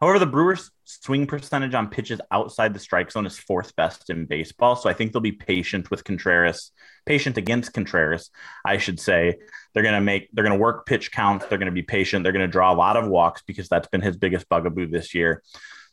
However, 0.00 0.18
the 0.18 0.26
Brewers' 0.26 0.70
swing 0.84 1.26
percentage 1.26 1.74
on 1.74 1.90
pitches 1.90 2.20
outside 2.30 2.72
the 2.72 2.80
strike 2.80 3.12
zone 3.12 3.26
is 3.26 3.38
fourth 3.38 3.76
best 3.76 4.08
in 4.08 4.24
baseball. 4.24 4.74
So 4.76 4.88
I 4.88 4.94
think 4.94 5.12
they'll 5.12 5.20
be 5.20 5.32
patient 5.32 5.90
with 5.90 6.04
Contreras, 6.04 6.72
patient 7.04 7.36
against 7.36 7.74
Contreras, 7.74 8.30
I 8.64 8.78
should 8.78 8.98
say. 8.98 9.36
They're 9.74 9.82
going 9.82 9.94
to 9.94 10.00
make, 10.00 10.30
they're 10.32 10.44
going 10.44 10.56
to 10.56 10.62
work 10.62 10.86
pitch 10.86 11.12
counts. 11.12 11.46
They're 11.46 11.58
going 11.58 11.66
to 11.66 11.72
be 11.72 11.82
patient. 11.82 12.24
They're 12.24 12.32
going 12.32 12.46
to 12.46 12.50
draw 12.50 12.72
a 12.72 12.74
lot 12.74 12.96
of 12.96 13.08
walks 13.08 13.42
because 13.46 13.68
that's 13.68 13.88
been 13.88 14.00
his 14.00 14.16
biggest 14.16 14.48
bugaboo 14.48 14.86
this 14.86 15.14
year. 15.14 15.42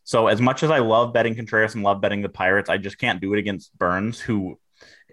So 0.06 0.28
as 0.28 0.40
much 0.40 0.64
as 0.64 0.72
I 0.72 0.80
love 0.80 1.12
betting 1.12 1.36
Contreras 1.36 1.76
and 1.76 1.84
love 1.84 2.00
betting 2.00 2.22
the 2.22 2.30
Pirates, 2.30 2.70
I 2.70 2.78
just 2.78 2.98
can't 2.98 3.20
do 3.20 3.34
it 3.34 3.40
against 3.40 3.78
Burnes, 3.78 4.22
who 4.22 4.58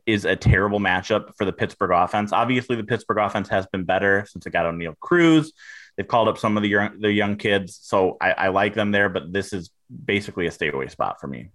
is 0.06 0.24
a 0.24 0.36
terrible 0.36 0.78
matchup 0.78 1.34
for 1.36 1.44
the 1.44 1.52
Pittsburgh 1.52 1.90
offense. 1.90 2.32
Obviously, 2.32 2.76
the 2.76 2.84
Pittsburgh 2.84 3.18
offense 3.18 3.48
has 3.48 3.66
been 3.66 3.84
better 3.84 4.24
since 4.28 4.46
it 4.46 4.50
got 4.50 4.66
Oneil 4.66 4.98
Cruz. 5.00 5.52
They've 5.96 6.08
called 6.08 6.28
up 6.28 6.38
some 6.38 6.56
of 6.56 6.62
the 6.62 6.68
young, 6.68 7.00
the 7.00 7.12
young 7.12 7.36
kids, 7.36 7.78
so 7.80 8.16
I, 8.20 8.32
I 8.32 8.48
like 8.48 8.74
them 8.74 8.90
there. 8.90 9.08
But 9.08 9.32
this 9.32 9.52
is 9.52 9.70
basically 10.04 10.46
a 10.46 10.50
stay 10.50 10.70
away 10.70 10.88
spot 10.88 11.20
for 11.20 11.26
me. 11.26 11.50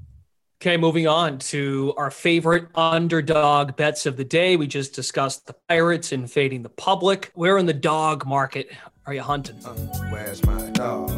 Okay, 0.61 0.75
moving 0.75 1.07
on 1.07 1.39
to 1.39 1.93
our 1.95 2.11
favorite 2.11 2.67
underdog 2.75 3.77
bets 3.77 4.05
of 4.05 4.17
the 4.17 4.25
day. 4.25 4.57
We 4.57 4.67
just 4.67 4.93
discussed 4.93 5.47
the 5.47 5.55
Pirates 5.69 6.11
and 6.11 6.29
fading 6.29 6.63
the 6.63 6.69
public. 6.69 7.31
Where 7.33 7.57
in 7.57 7.65
the 7.65 7.73
dog 7.73 8.25
market 8.25 8.69
are 9.05 9.13
you 9.13 9.21
hunting? 9.21 9.55
Uh, 9.65 9.73
where's 10.09 10.45
my 10.45 10.69
dog? 10.71 11.09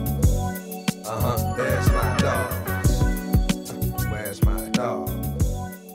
Uh 1.04 1.20
huh, 1.20 1.56
there's 1.58 1.88
my 1.92 2.18
dog. 2.18 4.12
where's 4.12 4.46
my 4.46 4.70
dog? 4.70 5.10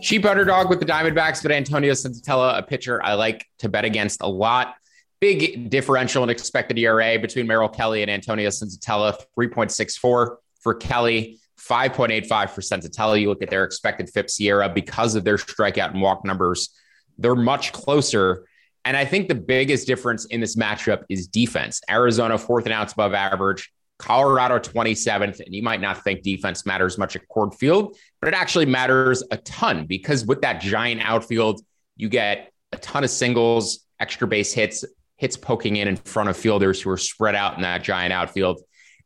Cheap 0.02 0.24
underdog 0.24 0.68
with 0.68 0.80
the 0.80 0.86
Diamondbacks, 0.86 1.40
but 1.40 1.52
Antonio 1.52 1.92
Senzatela, 1.92 2.58
a 2.58 2.62
pitcher 2.62 3.00
I 3.02 3.14
like 3.14 3.46
to 3.60 3.68
bet 3.68 3.84
against 3.84 4.22
a 4.22 4.28
lot. 4.28 4.74
Big 5.20 5.70
differential 5.70 6.22
in 6.24 6.30
expected 6.30 6.78
ERA 6.78 7.18
between 7.18 7.46
Merrill 7.46 7.68
Kelly 7.68 8.02
and 8.02 8.10
Antonio 8.10 8.48
Senzatela, 8.50 9.16
3.64 9.38 10.36
for 10.60 10.74
Kelly. 10.74 11.38
5.85 11.58 12.50
for 12.50 12.60
Senzatela. 12.60 13.20
You 13.20 13.28
look 13.28 13.42
at 13.42 13.50
their 13.50 13.64
expected 13.64 14.10
FIP 14.10 14.26
SIERA 14.26 14.74
because 14.74 15.14
of 15.14 15.24
their 15.24 15.36
strikeout 15.36 15.92
and 15.92 16.02
walk 16.02 16.24
numbers, 16.24 16.70
they're 17.18 17.34
much 17.34 17.72
closer. 17.72 18.46
And 18.84 18.96
I 18.96 19.04
think 19.04 19.28
the 19.28 19.34
biggest 19.34 19.86
difference 19.86 20.26
in 20.26 20.40
this 20.40 20.56
matchup 20.56 21.04
is 21.08 21.26
defense. 21.26 21.80
Arizona, 21.90 22.38
fourth 22.38 22.66
and 22.66 22.72
outs 22.72 22.92
above 22.92 23.14
average. 23.14 23.72
Colorado, 23.98 24.58
27th. 24.58 25.40
And 25.40 25.54
you 25.54 25.62
might 25.62 25.80
not 25.80 26.04
think 26.04 26.22
defense 26.22 26.66
matters 26.66 26.98
much 26.98 27.16
at 27.16 27.22
Coors 27.28 27.54
Field, 27.54 27.96
but 28.20 28.28
it 28.28 28.34
actually 28.34 28.66
matters 28.66 29.22
a 29.30 29.38
ton 29.38 29.86
because 29.86 30.26
with 30.26 30.42
that 30.42 30.60
giant 30.60 31.00
outfield, 31.02 31.62
you 31.96 32.10
get 32.10 32.52
a 32.72 32.76
ton 32.76 33.04
of 33.04 33.10
singles, 33.10 33.80
extra 33.98 34.28
base 34.28 34.52
hits, 34.52 34.84
hits 35.16 35.36
poking 35.36 35.76
in 35.76 35.88
in 35.88 35.96
front 35.96 36.28
of 36.28 36.36
fielders 36.36 36.80
who 36.80 36.90
are 36.90 36.98
spread 36.98 37.34
out 37.34 37.56
in 37.56 37.62
that 37.62 37.82
giant 37.82 38.12
outfield. 38.12 38.60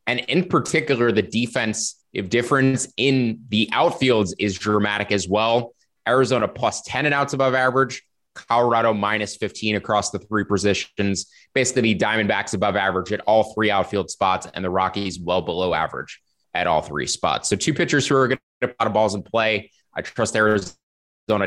And 0.07 0.21
in 0.21 0.49
particular, 0.49 1.13
the 1.13 1.23
defense 1.23 2.01
if 2.13 2.29
difference 2.29 2.93
in 2.97 3.45
the 3.49 3.69
outfields 3.73 4.33
is 4.39 4.59
dramatic 4.59 5.13
as 5.13 5.29
well. 5.29 5.75
Arizona 6.09 6.49
plus 6.49 6.83
10 6.83 7.07
and 7.07 7.15
outs 7.15 7.35
above 7.35 7.55
average, 7.55 8.03
Colorado 8.35 8.93
minus 8.93 9.37
15 9.37 9.77
across 9.77 10.11
the 10.11 10.19
three 10.19 10.45
positions. 10.45 11.27
Basically, 11.55 11.95
the 11.95 11.99
Diamondbacks 11.99 12.55
above 12.55 12.77
average 12.77 13.13
at 13.13 13.21
all 13.21 13.55
three 13.55 13.71
outfield 13.71 14.11
spots, 14.11 14.47
and 14.55 14.65
the 14.65 14.71
Rockies 14.71 15.21
well 15.21 15.43
below 15.43 15.75
average 15.75 16.21
at 16.55 16.67
all 16.67 16.83
three 16.83 17.07
spots. 17.07 17.49
So, 17.49 17.57
two 17.57 17.75
pitchers 17.75 18.07
who 18.07 18.17
are 18.17 18.29
going 18.29 18.39
to 18.61 18.69
put 18.69 18.71
a 18.71 18.83
lot 18.83 18.87
of 18.87 18.93
balls 18.93 19.15
in 19.15 19.23
play. 19.23 19.71
I 19.95 20.03
trust 20.03 20.35
Arizona 20.37 20.77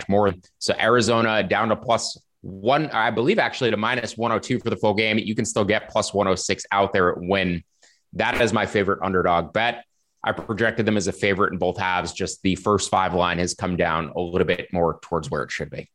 more. 0.08 0.34
So, 0.60 0.75
Arizona 0.79 1.43
down 1.43 1.70
to 1.70 1.75
plus 1.75 2.17
one, 2.44 2.90
I 2.92 3.10
believe 3.10 3.40
actually 3.40 3.72
to 3.72 3.78
minus 3.78 4.18
102 4.18 4.60
for 4.60 4.70
the 4.70 4.76
full 4.76 4.94
game. 4.94 5.18
You 5.18 5.34
can 5.34 5.46
still 5.46 5.64
get 5.64 5.90
plus 5.90 6.14
106 6.14 6.66
out 6.72 6.92
there 6.92 7.12
at 7.12 7.18
Wynn. 7.20 7.64
That 8.12 8.42
is 8.42 8.52
my 8.52 8.66
favorite 8.66 9.00
underdog 9.02 9.54
bet. 9.54 9.86
I 10.26 10.34
projected 10.34 10.86
them 10.86 10.98
as 10.98 11.08
a 11.08 11.14
favorite 11.14 11.54
in 11.54 11.58
both 11.58 11.78
halves. 11.78 12.12
Just 12.12 12.42
the 12.44 12.56
first 12.56 12.92
five 12.92 13.14
line 13.14 13.40
has 13.40 13.54
come 13.54 13.78
down 13.78 14.12
a 14.16 14.20
little 14.20 14.46
bit 14.46 14.68
more 14.74 15.00
towards 15.02 15.32
where 15.32 15.44
it 15.44 15.52
should 15.52 15.70
be. 15.70 15.90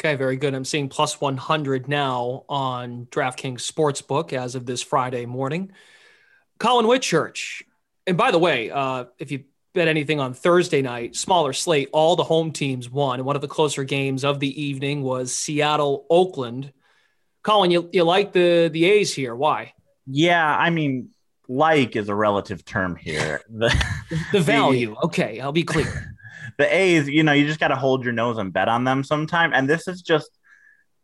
Okay, 0.00 0.14
very 0.14 0.36
good. 0.36 0.54
I'm 0.54 0.64
seeing 0.64 0.88
plus 0.88 1.20
100 1.20 1.88
now 1.88 2.44
on 2.48 3.06
DraftKings 3.06 3.60
Sportsbook 3.60 4.32
as 4.32 4.54
of 4.54 4.66
this 4.66 4.82
Friday 4.82 5.26
morning. 5.26 5.72
Collin 6.58 6.86
Whitchurch. 6.86 7.62
And 8.06 8.16
by 8.16 8.30
the 8.30 8.38
way, 8.38 8.70
uh, 8.70 9.06
if 9.18 9.32
you 9.32 9.44
bet 9.74 9.88
anything 9.88 10.20
on 10.20 10.34
Thursday 10.34 10.82
night, 10.82 11.16
smaller 11.16 11.52
slate, 11.52 11.88
all 11.92 12.16
the 12.16 12.24
home 12.24 12.52
teams 12.52 12.90
won. 12.90 13.20
And 13.20 13.26
one 13.26 13.36
of 13.36 13.42
the 13.42 13.48
closer 13.48 13.84
games 13.84 14.24
of 14.24 14.40
the 14.40 14.62
evening 14.62 15.02
was 15.02 15.36
Seattle 15.36 16.06
Oakland. 16.10 16.72
Collin, 17.42 17.70
you, 17.70 17.88
you 17.92 18.04
like 18.04 18.32
the 18.32 18.70
the 18.72 18.84
A's 18.84 19.12
here. 19.12 19.34
Why? 19.34 19.72
Yeah, 20.06 20.56
I 20.56 20.70
mean, 20.70 21.10
like 21.48 21.96
is 21.96 22.08
a 22.08 22.14
relative 22.14 22.64
term 22.64 22.96
here. 22.96 23.40
The, 23.50 23.84
the 24.32 24.40
value. 24.40 24.90
The, 24.90 25.06
okay, 25.06 25.40
I'll 25.40 25.52
be 25.52 25.64
clear. 25.64 26.16
The 26.58 26.74
A's, 26.74 27.08
you 27.08 27.22
know, 27.22 27.32
you 27.32 27.46
just 27.46 27.60
got 27.60 27.68
to 27.68 27.76
hold 27.76 28.04
your 28.04 28.12
nose 28.12 28.36
and 28.36 28.52
bet 28.52 28.68
on 28.68 28.84
them 28.84 29.04
sometime. 29.04 29.52
And 29.54 29.70
this 29.70 29.88
is 29.88 30.02
just 30.02 30.28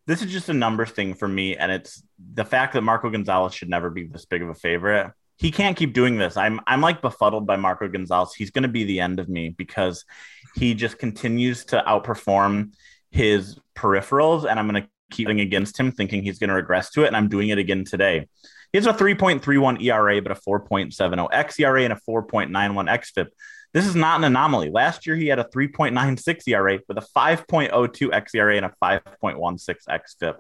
this 0.06 0.20
is 0.20 0.30
just 0.30 0.48
a 0.48 0.52
numbers 0.52 0.90
thing 0.90 1.14
for 1.14 1.28
me. 1.28 1.56
And 1.56 1.72
it's 1.72 2.02
the 2.34 2.44
fact 2.44 2.74
that 2.74 2.82
Marco 2.82 3.08
Gonzalez 3.08 3.54
should 3.54 3.70
never 3.70 3.88
be 3.88 4.04
this 4.04 4.26
big 4.26 4.42
of 4.42 4.48
a 4.48 4.54
favorite. 4.54 5.12
He 5.38 5.50
can't 5.50 5.76
keep 5.76 5.92
doing 5.94 6.18
this. 6.18 6.36
I'm 6.36 6.60
I'm 6.66 6.80
like 6.80 7.00
befuddled 7.00 7.46
by 7.46 7.56
Marco 7.56 7.88
Gonzalez. 7.88 8.34
He's 8.34 8.50
going 8.50 8.62
to 8.62 8.68
be 8.68 8.84
the 8.84 9.00
end 9.00 9.20
of 9.20 9.28
me 9.28 9.50
because 9.50 10.04
he 10.56 10.74
just 10.74 10.98
continues 10.98 11.64
to 11.66 11.82
outperform 11.86 12.72
his 13.10 13.58
peripherals, 13.76 14.48
and 14.48 14.58
I'm 14.58 14.68
going 14.68 14.82
to 14.82 14.88
keep 15.10 15.26
going 15.26 15.40
against 15.40 15.78
him, 15.78 15.92
thinking 15.92 16.22
he's 16.22 16.38
going 16.38 16.48
to 16.48 16.54
regress 16.54 16.90
to 16.90 17.04
it. 17.04 17.06
And 17.06 17.16
I'm 17.16 17.28
doing 17.28 17.48
it 17.48 17.58
again 17.58 17.84
today. 17.84 18.28
He 18.72 18.78
has 18.78 18.86
a 18.86 18.92
3.31 18.92 19.82
ERA, 19.82 20.20
but 20.20 20.32
a 20.32 20.34
4.70 20.34 21.30
xERA 21.30 21.84
and 21.84 21.92
a 21.94 22.00
4.91 22.08 22.50
xFIP. 23.00 23.28
This 23.72 23.86
is 23.86 23.94
not 23.94 24.18
an 24.18 24.24
anomaly. 24.24 24.70
Last 24.70 25.06
year, 25.06 25.16
he 25.16 25.26
had 25.26 25.38
a 25.38 25.44
3.96 25.44 26.48
ERA 26.48 26.78
with 26.88 26.98
a 26.98 27.06
5.02 27.16 28.10
xERA 28.10 28.56
and 28.56 28.66
a 28.66 28.74
5.16 28.82 29.76
xFIP. 29.88 30.36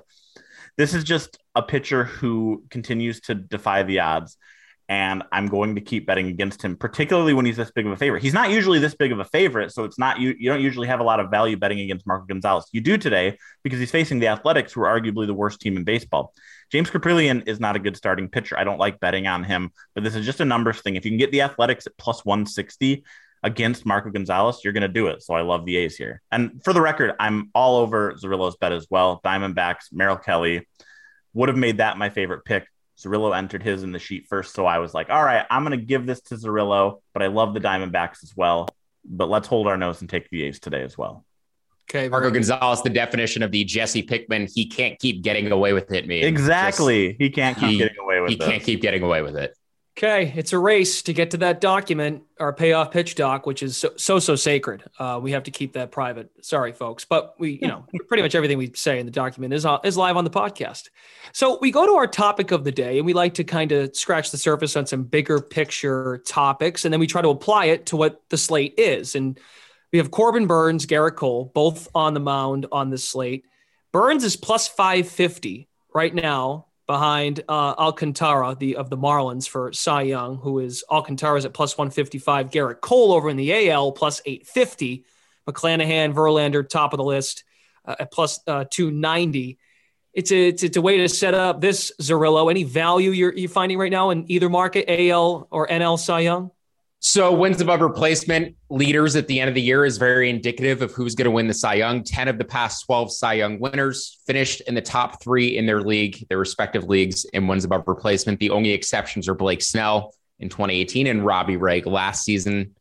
This 0.76 0.94
is 0.94 1.04
just 1.04 1.38
a 1.54 1.62
pitcher 1.62 2.04
who 2.04 2.64
continues 2.70 3.20
to 3.22 3.34
defy 3.34 3.82
the 3.82 4.00
odds. 4.00 4.36
And 4.90 5.22
I'm 5.32 5.48
going 5.48 5.74
to 5.74 5.82
keep 5.82 6.06
betting 6.06 6.28
against 6.28 6.62
him, 6.62 6.74
particularly 6.74 7.34
when 7.34 7.44
he's 7.44 7.58
this 7.58 7.70
big 7.70 7.84
of 7.84 7.92
a 7.92 7.96
favorite. 7.96 8.22
He's 8.22 8.32
not 8.32 8.50
usually 8.50 8.78
this 8.78 8.94
big 8.94 9.12
of 9.12 9.18
a 9.18 9.24
favorite, 9.24 9.70
so 9.70 9.84
it's 9.84 9.98
not 9.98 10.18
you. 10.18 10.34
You 10.38 10.48
don't 10.48 10.62
usually 10.62 10.88
have 10.88 11.00
a 11.00 11.02
lot 11.02 11.20
of 11.20 11.30
value 11.30 11.58
betting 11.58 11.80
against 11.80 12.06
Marco 12.06 12.24
Gonzalez. 12.24 12.64
You 12.72 12.80
do 12.80 12.96
today 12.96 13.36
because 13.62 13.78
he's 13.78 13.90
facing 13.90 14.18
the 14.18 14.28
Athletics, 14.28 14.72
who 14.72 14.80
are 14.80 15.00
arguably 15.00 15.26
the 15.26 15.34
worst 15.34 15.60
team 15.60 15.76
in 15.76 15.84
baseball. 15.84 16.32
James 16.72 16.88
Kaprielian 16.88 17.46
is 17.46 17.60
not 17.60 17.76
a 17.76 17.78
good 17.78 17.98
starting 17.98 18.28
pitcher. 18.28 18.58
I 18.58 18.64
don't 18.64 18.78
like 18.78 18.98
betting 18.98 19.26
on 19.26 19.44
him, 19.44 19.72
but 19.94 20.04
this 20.04 20.14
is 20.14 20.24
just 20.24 20.40
a 20.40 20.46
numbers 20.46 20.80
thing. 20.80 20.96
If 20.96 21.04
you 21.04 21.10
can 21.10 21.18
get 21.18 21.32
the 21.32 21.42
Athletics 21.42 21.86
at 21.86 21.96
plus 21.98 22.24
160 22.24 23.04
against 23.42 23.84
Marco 23.84 24.10
Gonzalez, 24.10 24.60
you're 24.64 24.72
going 24.72 24.82
to 24.82 24.88
do 24.88 25.08
it. 25.08 25.22
So 25.22 25.34
I 25.34 25.42
love 25.42 25.66
the 25.66 25.76
A's 25.76 25.96
here. 25.96 26.22
And 26.32 26.62
for 26.64 26.72
the 26.72 26.80
record, 26.80 27.14
I'm 27.20 27.50
all 27.54 27.76
over 27.76 28.14
Zerillo's 28.14 28.56
bet 28.56 28.72
as 28.72 28.86
well. 28.88 29.20
Diamondbacks, 29.22 29.92
Merrill 29.92 30.16
Kelly 30.16 30.66
would 31.34 31.50
have 31.50 31.58
made 31.58 31.76
that 31.76 31.98
my 31.98 32.08
favorite 32.08 32.44
pick. 32.44 32.66
Zerillo 32.98 33.36
entered 33.36 33.62
his 33.62 33.82
in 33.82 33.92
the 33.92 33.98
sheet 33.98 34.26
first. 34.28 34.54
So 34.54 34.66
I 34.66 34.78
was 34.78 34.92
like, 34.92 35.10
all 35.10 35.22
right, 35.22 35.46
I'm 35.50 35.64
going 35.64 35.78
to 35.78 35.84
give 35.84 36.06
this 36.06 36.20
to 36.22 36.34
Zerillo, 36.34 37.00
but 37.12 37.22
I 37.22 37.28
love 37.28 37.54
the 37.54 37.60
Diamondbacks 37.60 38.22
as 38.22 38.36
well. 38.36 38.68
But 39.04 39.28
let's 39.28 39.46
hold 39.46 39.66
our 39.66 39.76
nose 39.76 40.00
and 40.00 40.10
take 40.10 40.28
the 40.30 40.44
A's 40.44 40.58
today 40.58 40.82
as 40.82 40.98
well. 40.98 41.24
Okay. 41.88 42.08
Marco 42.08 42.30
Gonzalez, 42.30 42.82
the 42.82 42.90
definition 42.90 43.42
of 43.42 43.50
the 43.50 43.64
Jesse 43.64 44.02
Pinkman, 44.02 44.50
he 44.52 44.66
can't 44.66 44.98
keep 44.98 45.22
getting 45.22 45.50
away 45.50 45.72
with 45.72 45.90
it, 45.92 46.06
Me 46.06 46.20
Exactly. 46.20 47.10
Just, 47.10 47.20
he 47.20 47.30
can't 47.30 47.56
keep 47.56 47.70
he, 47.70 47.78
getting 47.78 47.98
away 47.98 48.20
with 48.20 48.30
he 48.30 48.36
it. 48.36 48.42
He 48.42 48.50
can't 48.50 48.62
keep 48.62 48.82
getting 48.82 49.02
away 49.02 49.22
with 49.22 49.36
it. 49.36 49.56
Okay, 49.98 50.32
it's 50.36 50.52
a 50.52 50.58
race 50.60 51.02
to 51.02 51.12
get 51.12 51.32
to 51.32 51.38
that 51.38 51.60
document, 51.60 52.22
our 52.38 52.52
payoff 52.52 52.92
pitch 52.92 53.16
doc, 53.16 53.46
which 53.46 53.64
is 53.64 53.76
so 53.76 53.90
so, 53.96 54.20
so 54.20 54.36
sacred. 54.36 54.84
Uh, 54.96 55.18
we 55.20 55.32
have 55.32 55.42
to 55.42 55.50
keep 55.50 55.72
that 55.72 55.90
private. 55.90 56.30
Sorry, 56.40 56.72
folks, 56.72 57.04
but 57.04 57.34
we, 57.40 57.58
you 57.60 57.66
know, 57.66 57.84
pretty 58.06 58.22
much 58.22 58.36
everything 58.36 58.58
we 58.58 58.70
say 58.76 59.00
in 59.00 59.06
the 59.06 59.10
document 59.12 59.52
is 59.54 59.66
uh, 59.66 59.78
is 59.82 59.96
live 59.96 60.16
on 60.16 60.22
the 60.22 60.30
podcast. 60.30 60.90
So 61.32 61.58
we 61.60 61.72
go 61.72 61.84
to 61.84 61.94
our 61.94 62.06
topic 62.06 62.52
of 62.52 62.62
the 62.62 62.70
day, 62.70 62.98
and 62.98 63.06
we 63.06 63.12
like 63.12 63.34
to 63.34 63.44
kind 63.44 63.72
of 63.72 63.96
scratch 63.96 64.30
the 64.30 64.36
surface 64.38 64.76
on 64.76 64.86
some 64.86 65.02
bigger 65.02 65.40
picture 65.40 66.22
topics, 66.24 66.84
and 66.84 66.92
then 66.92 67.00
we 67.00 67.08
try 67.08 67.20
to 67.20 67.30
apply 67.30 67.64
it 67.64 67.86
to 67.86 67.96
what 67.96 68.22
the 68.28 68.38
slate 68.38 68.74
is. 68.78 69.16
And 69.16 69.36
we 69.92 69.98
have 69.98 70.12
Corbin 70.12 70.46
Burnes, 70.46 70.86
Gerrit 70.86 71.16
Cole, 71.16 71.50
both 71.52 71.88
on 71.92 72.14
the 72.14 72.20
mound 72.20 72.66
on 72.70 72.90
this 72.90 73.02
slate. 73.02 73.46
Burnes 73.90 74.22
is 74.22 74.36
plus 74.36 74.68
550 74.68 75.66
right 75.92 76.14
now 76.14 76.67
behind 76.88 77.44
uh, 77.48 77.74
Alcantara, 77.78 78.56
the 78.58 78.76
of 78.76 78.88
the 78.90 78.96
Marlins 78.96 79.46
for 79.46 79.72
Cy 79.72 80.02
Young, 80.02 80.38
who 80.38 80.58
is 80.58 80.82
Alcantara's 80.90 81.44
at 81.44 81.52
plus 81.52 81.76
155. 81.76 82.50
Gerrit 82.50 82.80
Cole 82.80 83.12
over 83.12 83.28
in 83.28 83.36
the 83.36 83.70
AL 83.70 83.92
plus 83.92 84.20
850. 84.24 85.04
McClanahan, 85.46 86.12
Verlander, 86.14 86.68
top 86.68 86.92
of 86.92 86.96
the 86.96 87.04
list 87.04 87.44
uh, 87.84 87.94
at 88.00 88.10
plus, 88.10 88.40
uh, 88.46 88.64
290. 88.70 89.58
It's 90.14 90.32
a, 90.32 90.48
it's, 90.48 90.62
it's 90.62 90.76
a 90.76 90.82
way 90.82 90.96
to 90.98 91.08
set 91.08 91.34
up 91.34 91.60
this 91.60 91.92
Zerillo. 92.00 92.50
Any 92.50 92.64
value 92.64 93.10
you're, 93.10 93.34
you're 93.34 93.48
finding 93.48 93.78
right 93.78 93.92
now 93.92 94.10
in 94.10 94.24
either 94.30 94.48
market, 94.48 94.86
AL 94.88 95.46
or 95.50 95.68
NL 95.68 95.98
Cy 95.98 96.20
Young? 96.20 96.50
So 97.00 97.32
wins 97.32 97.60
above 97.60 97.80
replacement 97.80 98.56
leaders 98.70 99.14
at 99.14 99.28
the 99.28 99.38
end 99.38 99.48
of 99.48 99.54
the 99.54 99.62
year 99.62 99.84
is 99.84 99.98
very 99.98 100.28
indicative 100.28 100.82
of 100.82 100.92
who's 100.92 101.14
going 101.14 101.26
to 101.26 101.30
win 101.30 101.46
the 101.46 101.54
Cy 101.54 101.74
Young. 101.74 102.02
10 102.02 102.26
of 102.26 102.38
the 102.38 102.44
past 102.44 102.86
12 102.86 103.12
Cy 103.12 103.34
Young 103.34 103.60
winners 103.60 104.20
finished 104.26 104.62
in 104.62 104.74
the 104.74 104.82
top 104.82 105.22
three 105.22 105.56
in 105.56 105.64
their 105.64 105.80
league, 105.80 106.26
their 106.28 106.38
respective 106.38 106.84
leagues 106.84 107.24
in 107.26 107.46
wins 107.46 107.64
above 107.64 107.84
replacement. 107.86 108.40
The 108.40 108.50
only 108.50 108.70
exceptions 108.70 109.28
are 109.28 109.34
Blake 109.34 109.62
Snell 109.62 110.12
in 110.40 110.48
2018 110.48 111.06
and 111.06 111.24
Robbie 111.24 111.56
Ray 111.56 111.82
last 111.82 112.24
season. 112.24 112.74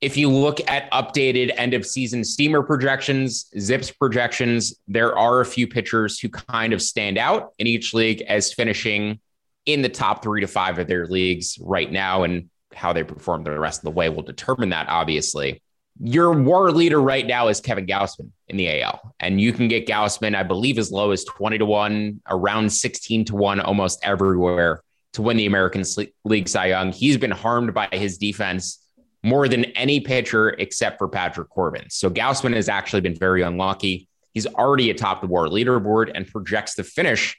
If 0.00 0.16
you 0.16 0.30
look 0.30 0.66
at 0.66 0.90
updated 0.90 1.52
end 1.58 1.74
of 1.74 1.84
season 1.84 2.24
steamer 2.24 2.62
projections, 2.62 3.50
zips 3.58 3.90
projections, 3.90 4.74
there 4.88 5.16
are 5.18 5.42
a 5.42 5.46
few 5.46 5.66
pitchers 5.66 6.18
who 6.18 6.30
kind 6.30 6.72
of 6.72 6.80
stand 6.80 7.18
out 7.18 7.52
in 7.58 7.66
each 7.66 7.92
league 7.92 8.22
as 8.22 8.54
finishing 8.54 9.20
in 9.66 9.82
the 9.82 9.90
top 9.90 10.22
three 10.22 10.40
to 10.40 10.46
five 10.46 10.78
of 10.78 10.86
their 10.86 11.06
leagues 11.06 11.58
right 11.60 11.92
now. 11.92 12.22
And 12.22 12.48
how 12.74 12.92
they 12.92 13.02
perform 13.02 13.44
the 13.44 13.58
rest 13.58 13.80
of 13.80 13.84
the 13.84 13.90
way 13.90 14.08
will 14.08 14.22
determine 14.22 14.70
that, 14.70 14.88
obviously. 14.88 15.62
Your 16.02 16.32
war 16.32 16.70
leader 16.70 17.00
right 17.00 17.26
now 17.26 17.48
is 17.48 17.60
Kevin 17.60 17.86
Gausman 17.86 18.30
in 18.48 18.56
the 18.56 18.80
AL. 18.80 19.14
And 19.20 19.40
you 19.40 19.52
can 19.52 19.68
get 19.68 19.86
Gausman, 19.86 20.34
I 20.34 20.42
believe, 20.42 20.78
as 20.78 20.90
low 20.90 21.10
as 21.10 21.24
20 21.24 21.58
to 21.58 21.66
1, 21.66 22.22
around 22.28 22.72
16 22.72 23.26
to 23.26 23.36
1, 23.36 23.60
almost 23.60 24.00
everywhere 24.02 24.82
to 25.12 25.22
win 25.22 25.36
the 25.36 25.46
American 25.46 25.84
League 26.24 26.48
Cy 26.48 26.66
Young. 26.66 26.92
He's 26.92 27.16
been 27.16 27.30
harmed 27.30 27.74
by 27.74 27.88
his 27.92 28.16
defense 28.16 28.84
more 29.22 29.48
than 29.48 29.64
any 29.64 30.00
pitcher 30.00 30.50
except 30.50 30.98
for 30.98 31.08
Patrick 31.08 31.50
Corbin. 31.50 31.90
So 31.90 32.08
Gausman 32.08 32.54
has 32.54 32.68
actually 32.68 33.02
been 33.02 33.16
very 33.16 33.42
unlucky. 33.42 34.08
He's 34.32 34.46
already 34.46 34.90
atop 34.90 35.20
the 35.20 35.26
WAR 35.26 35.48
leaderboard 35.48 36.12
and 36.14 36.26
projects 36.26 36.76
to 36.76 36.84
finish 36.84 37.36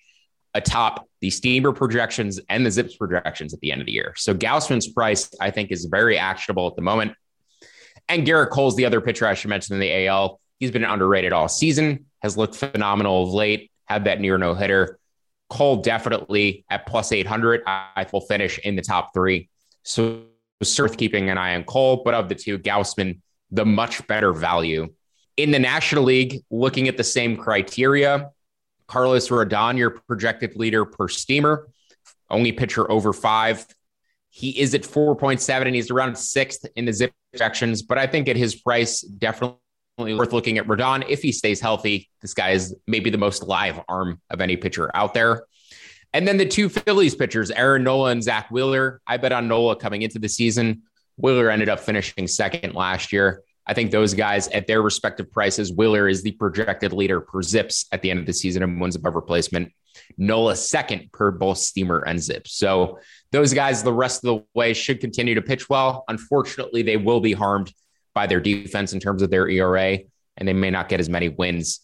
atop 0.54 1.08
the 1.22 1.30
Steamer 1.30 1.72
projections 1.72 2.40
and 2.50 2.66
the 2.66 2.72
Zips 2.72 2.96
projections 2.96 3.54
at 3.54 3.60
the 3.62 3.72
end 3.72 3.82
of 3.82 3.86
the 3.88 3.94
year. 3.94 4.14
So 4.18 4.34
Gausman's 4.34 4.88
price, 4.88 5.30
I 5.40 5.52
think, 5.52 5.72
is 5.72 5.86
very 5.86 6.18
actionable 6.18 6.68
at 6.68 6.76
the 6.76 6.82
moment. 6.82 7.14
And 8.10 8.28
Gerrit 8.28 8.50
Cole's 8.50 8.76
the 8.76 8.86
other 8.86 9.02
pitcher 9.02 9.26
I 9.26 9.34
should 9.34 9.50
mention 9.50 9.76
in 9.76 9.80
the 9.80 10.08
AL. 10.08 10.40
He's 10.60 10.72
been 10.72 10.84
underrated 10.84 11.32
all 11.32 11.48
season, 11.48 12.06
has 12.22 12.38
looked 12.38 12.56
phenomenal 12.56 13.24
of 13.24 13.30
late, 13.30 13.72
had 13.86 14.06
that 14.06 14.20
near 14.20 14.38
no 14.38 14.54
hitter. 14.54 15.00
Cole 15.50 15.78
definitely 15.78 16.66
at 16.70 16.86
plus 16.86 17.12
800, 17.12 17.64
I 17.66 18.06
will 18.12 18.22
finish 18.22 18.58
in 18.60 18.76
the 18.76 18.82
top 18.82 19.14
three. 19.14 19.50
So 19.84 20.24
worth 20.78 20.98
keeping 20.98 21.30
an 21.30 21.38
eye 21.38 21.56
on 21.56 21.64
Cole, 21.64 22.04
but 22.04 22.14
of 22.14 22.30
the 22.30 22.36
two, 22.36 22.58
Gausman, 22.60 23.20
the 23.52 23.66
much 23.66 24.06
better 24.08 24.34
value. 24.34 24.94
In 25.38 25.52
the 25.52 25.60
National 25.60 26.04
League, 26.04 26.42
looking 26.52 26.88
at 26.88 26.98
the 26.98 27.04
same 27.04 27.36
criteria, 27.36 28.30
Carlos 28.92 29.30
Rodon, 29.30 29.78
your 29.78 29.92
projected 29.92 30.58
leader 30.58 30.84
per 30.84 31.08
steamer, 31.08 31.70
only 32.30 32.52
pitcher 32.52 32.92
over 32.92 33.14
five. 33.14 33.66
He 34.32 34.60
is 34.60 34.76
at 34.76 34.82
4.7 34.82 35.66
and 35.66 35.74
he's 35.74 35.90
around 35.90 36.18
sixth 36.18 36.66
in 36.76 36.84
the 36.84 36.92
zip 36.92 37.14
projections, 37.32 37.84
but 37.84 37.98
I 37.98 38.06
think 38.06 38.28
at 38.28 38.36
his 38.36 38.54
price, 38.54 39.00
definitely 39.00 39.56
worth 39.98 40.34
looking 40.34 40.58
at 40.58 40.68
Rodon. 40.68 41.06
If 41.08 41.22
he 41.22 41.32
stays 41.32 41.62
healthy, 41.62 42.10
this 42.22 42.34
guy 42.34 42.50
is 42.50 42.76
maybe 42.86 43.10
the 43.10 43.18
most 43.18 43.44
live 43.44 43.80
arm 43.88 44.20
of 44.30 44.42
any 44.42 44.58
pitcher 44.58 44.92
out 44.94 45.14
there. 45.14 45.46
And 46.12 46.28
then 46.28 46.36
the 46.36 46.46
two 46.46 46.68
Phillies 46.68 47.16
pitchers, 47.16 47.50
Aaron 47.50 47.86
Nola 47.86 48.12
and 48.12 48.22
Zack 48.22 48.52
Wheeler. 48.52 49.00
I 49.08 49.16
bet 49.16 49.32
on 49.32 49.48
Nola 49.48 49.78
coming 49.78 50.02
into 50.02 50.20
the 50.20 50.28
season. 50.28 50.82
Wheeler 51.16 51.50
ended 51.50 51.70
up 51.70 51.80
finishing 51.80 52.28
second 52.28 52.74
last 52.74 53.14
year. 53.14 53.42
I 53.72 53.74
think 53.74 53.90
those 53.90 54.14
guys 54.14 54.50
at 54.50 54.68
their 54.68 54.82
respective 54.82 55.32
prices, 55.32 55.72
Wheeler 55.72 56.10
is 56.10 56.24
the 56.24 56.34
projected 56.34 56.92
leader 56.92 57.22
per 57.22 57.42
zips 57.42 57.86
at 57.94 58.02
the 58.02 58.12
end 58.12 58.20
of 58.20 58.26
the 58.26 58.34
season 58.34 58.64
and 58.64 58.82
wins 58.82 58.98
above 58.98 59.16
replacement. 59.16 59.72
Nola 60.18 60.58
second 60.58 61.10
per 61.14 61.32
both 61.32 61.58
steamer 61.58 62.00
and 62.00 62.22
zips. 62.22 62.54
So 62.54 63.00
those 63.32 63.54
guys 63.54 63.82
the 63.82 63.94
rest 63.94 64.26
of 64.26 64.36
the 64.36 64.46
way 64.54 64.74
should 64.74 65.00
continue 65.00 65.36
to 65.36 65.42
pitch 65.42 65.70
well. 65.70 66.04
Unfortunately, 66.10 66.82
they 66.82 66.98
will 66.98 67.22
be 67.22 67.32
harmed 67.32 67.74
by 68.14 68.28
their 68.28 68.42
defense 68.42 68.92
in 68.92 69.00
terms 69.00 69.22
of 69.22 69.30
their 69.30 69.48
ERA, 69.48 70.00
and 70.36 70.46
they 70.46 70.52
may 70.52 70.70
not 70.70 70.90
get 70.90 71.00
as 71.00 71.08
many 71.08 71.30
wins 71.30 71.80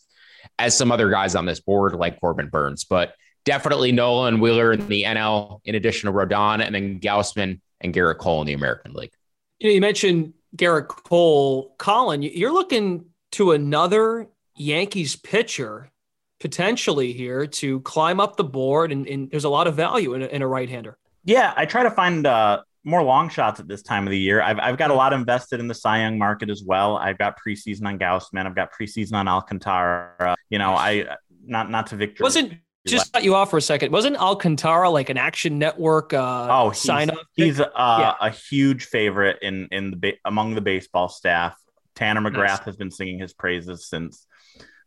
as 0.60 0.76
some 0.76 0.92
other 0.92 1.10
guys 1.10 1.36
on 1.36 1.46
this 1.46 1.62
board, 1.62 1.94
like 1.94 2.20
Corbin 2.20 2.50
Burnes. 2.50 2.84
But 2.84 3.14
definitely 3.46 3.94
Nola 3.94 4.28
and 4.28 4.42
Wheeler 4.42 4.74
in 4.74 4.86
the 4.90 5.04
NL, 5.04 5.62
in 5.64 5.76
addition 5.76 6.12
to 6.12 6.14
Rodon, 6.14 6.62
and 6.62 6.76
then 6.76 7.00
Gausman 7.00 7.62
and 7.80 7.94
Gerrit 7.94 8.18
Cole 8.18 8.42
in 8.42 8.48
the 8.48 8.52
American 8.52 8.92
League. 8.92 9.14
You 9.60 9.70
know, 9.70 9.74
you 9.76 9.80
mentioned 9.80 10.34
Gerrit 10.56 10.88
Cole, 10.88 11.76
Collin. 11.78 12.22
You're 12.22 12.54
looking 12.54 13.06
to 13.34 13.52
another 13.52 14.28
Yankees 14.56 15.16
pitcher 15.16 15.92
potentially 16.40 17.14
here 17.14 17.48
to 17.48 17.80
climb 17.82 18.20
up 18.20 18.38
the 18.38 18.44
board, 18.44 18.92
and, 18.92 19.08
and 19.08 19.30
there's 19.32 19.44
a 19.44 19.50
lot 19.50 19.68
of 19.68 19.76
value 19.76 20.14
in 20.14 20.22
a, 20.22 20.26
in 20.28 20.42
a 20.42 20.48
right-hander. 20.48 20.98
Yeah, 21.24 21.54
I 21.58 21.66
try 21.66 21.84
to 21.84 21.92
find 21.92 22.26
uh, 22.26 22.62
more 22.84 23.04
long 23.04 23.28
shots 23.30 23.60
at 23.60 23.68
this 23.68 23.82
time 23.82 24.08
of 24.08 24.12
the 24.12 24.20
year. 24.20 24.42
I've, 24.42 24.60
I've 24.60 24.78
got 24.78 24.92
a 24.92 24.94
lot 24.94 25.14
invested 25.14 25.60
in 25.60 25.68
the 25.68 25.74
Cy 25.74 26.02
Young 26.02 26.18
market 26.18 26.50
as 26.50 26.64
well. 26.64 26.98
I've 26.98 27.18
got 27.18 27.38
preseason 27.46 27.86
on 27.86 28.00
Gausman. 28.00 28.46
I've 28.46 28.56
got 28.56 28.70
preseason 28.72 29.14
on 29.14 29.28
Alcantara. 29.28 30.36
You 30.50 30.60
know, 30.60 30.74
I 30.74 31.18
not 31.44 31.70
not 31.70 31.88
to 31.88 31.96
victory. 31.98 32.24
Wasn't 32.24 32.54
just 32.88 33.14
cut 33.14 33.24
you 33.24 33.36
off 33.36 33.50
for 33.50 33.58
a 33.58 33.62
second. 33.62 33.92
Wasn't 33.92 34.18
Alcantara 34.18 34.90
like 34.90 35.10
an 35.10 35.18
Action 35.18 35.60
Network 35.60 36.14
uh, 36.14 36.48
oh, 36.50 36.70
he's, 36.70 36.82
sign 36.82 37.10
up? 37.10 37.18
He's 37.36 37.60
uh, 37.60 37.70
yeah. 37.76 38.14
a 38.20 38.30
huge 38.30 38.86
favorite 38.86 39.40
in 39.42 39.68
in 39.72 39.92
the 39.92 40.16
among 40.26 40.56
the 40.56 40.62
baseball 40.62 41.10
staff. 41.10 41.56
Tanner 41.96 42.22
McGrath 42.22 42.48
nice. 42.48 42.66
has 42.66 42.78
been 42.78 42.92
singing 42.92 43.20
his 43.20 43.34
praises 43.34 43.88
since 43.88 44.28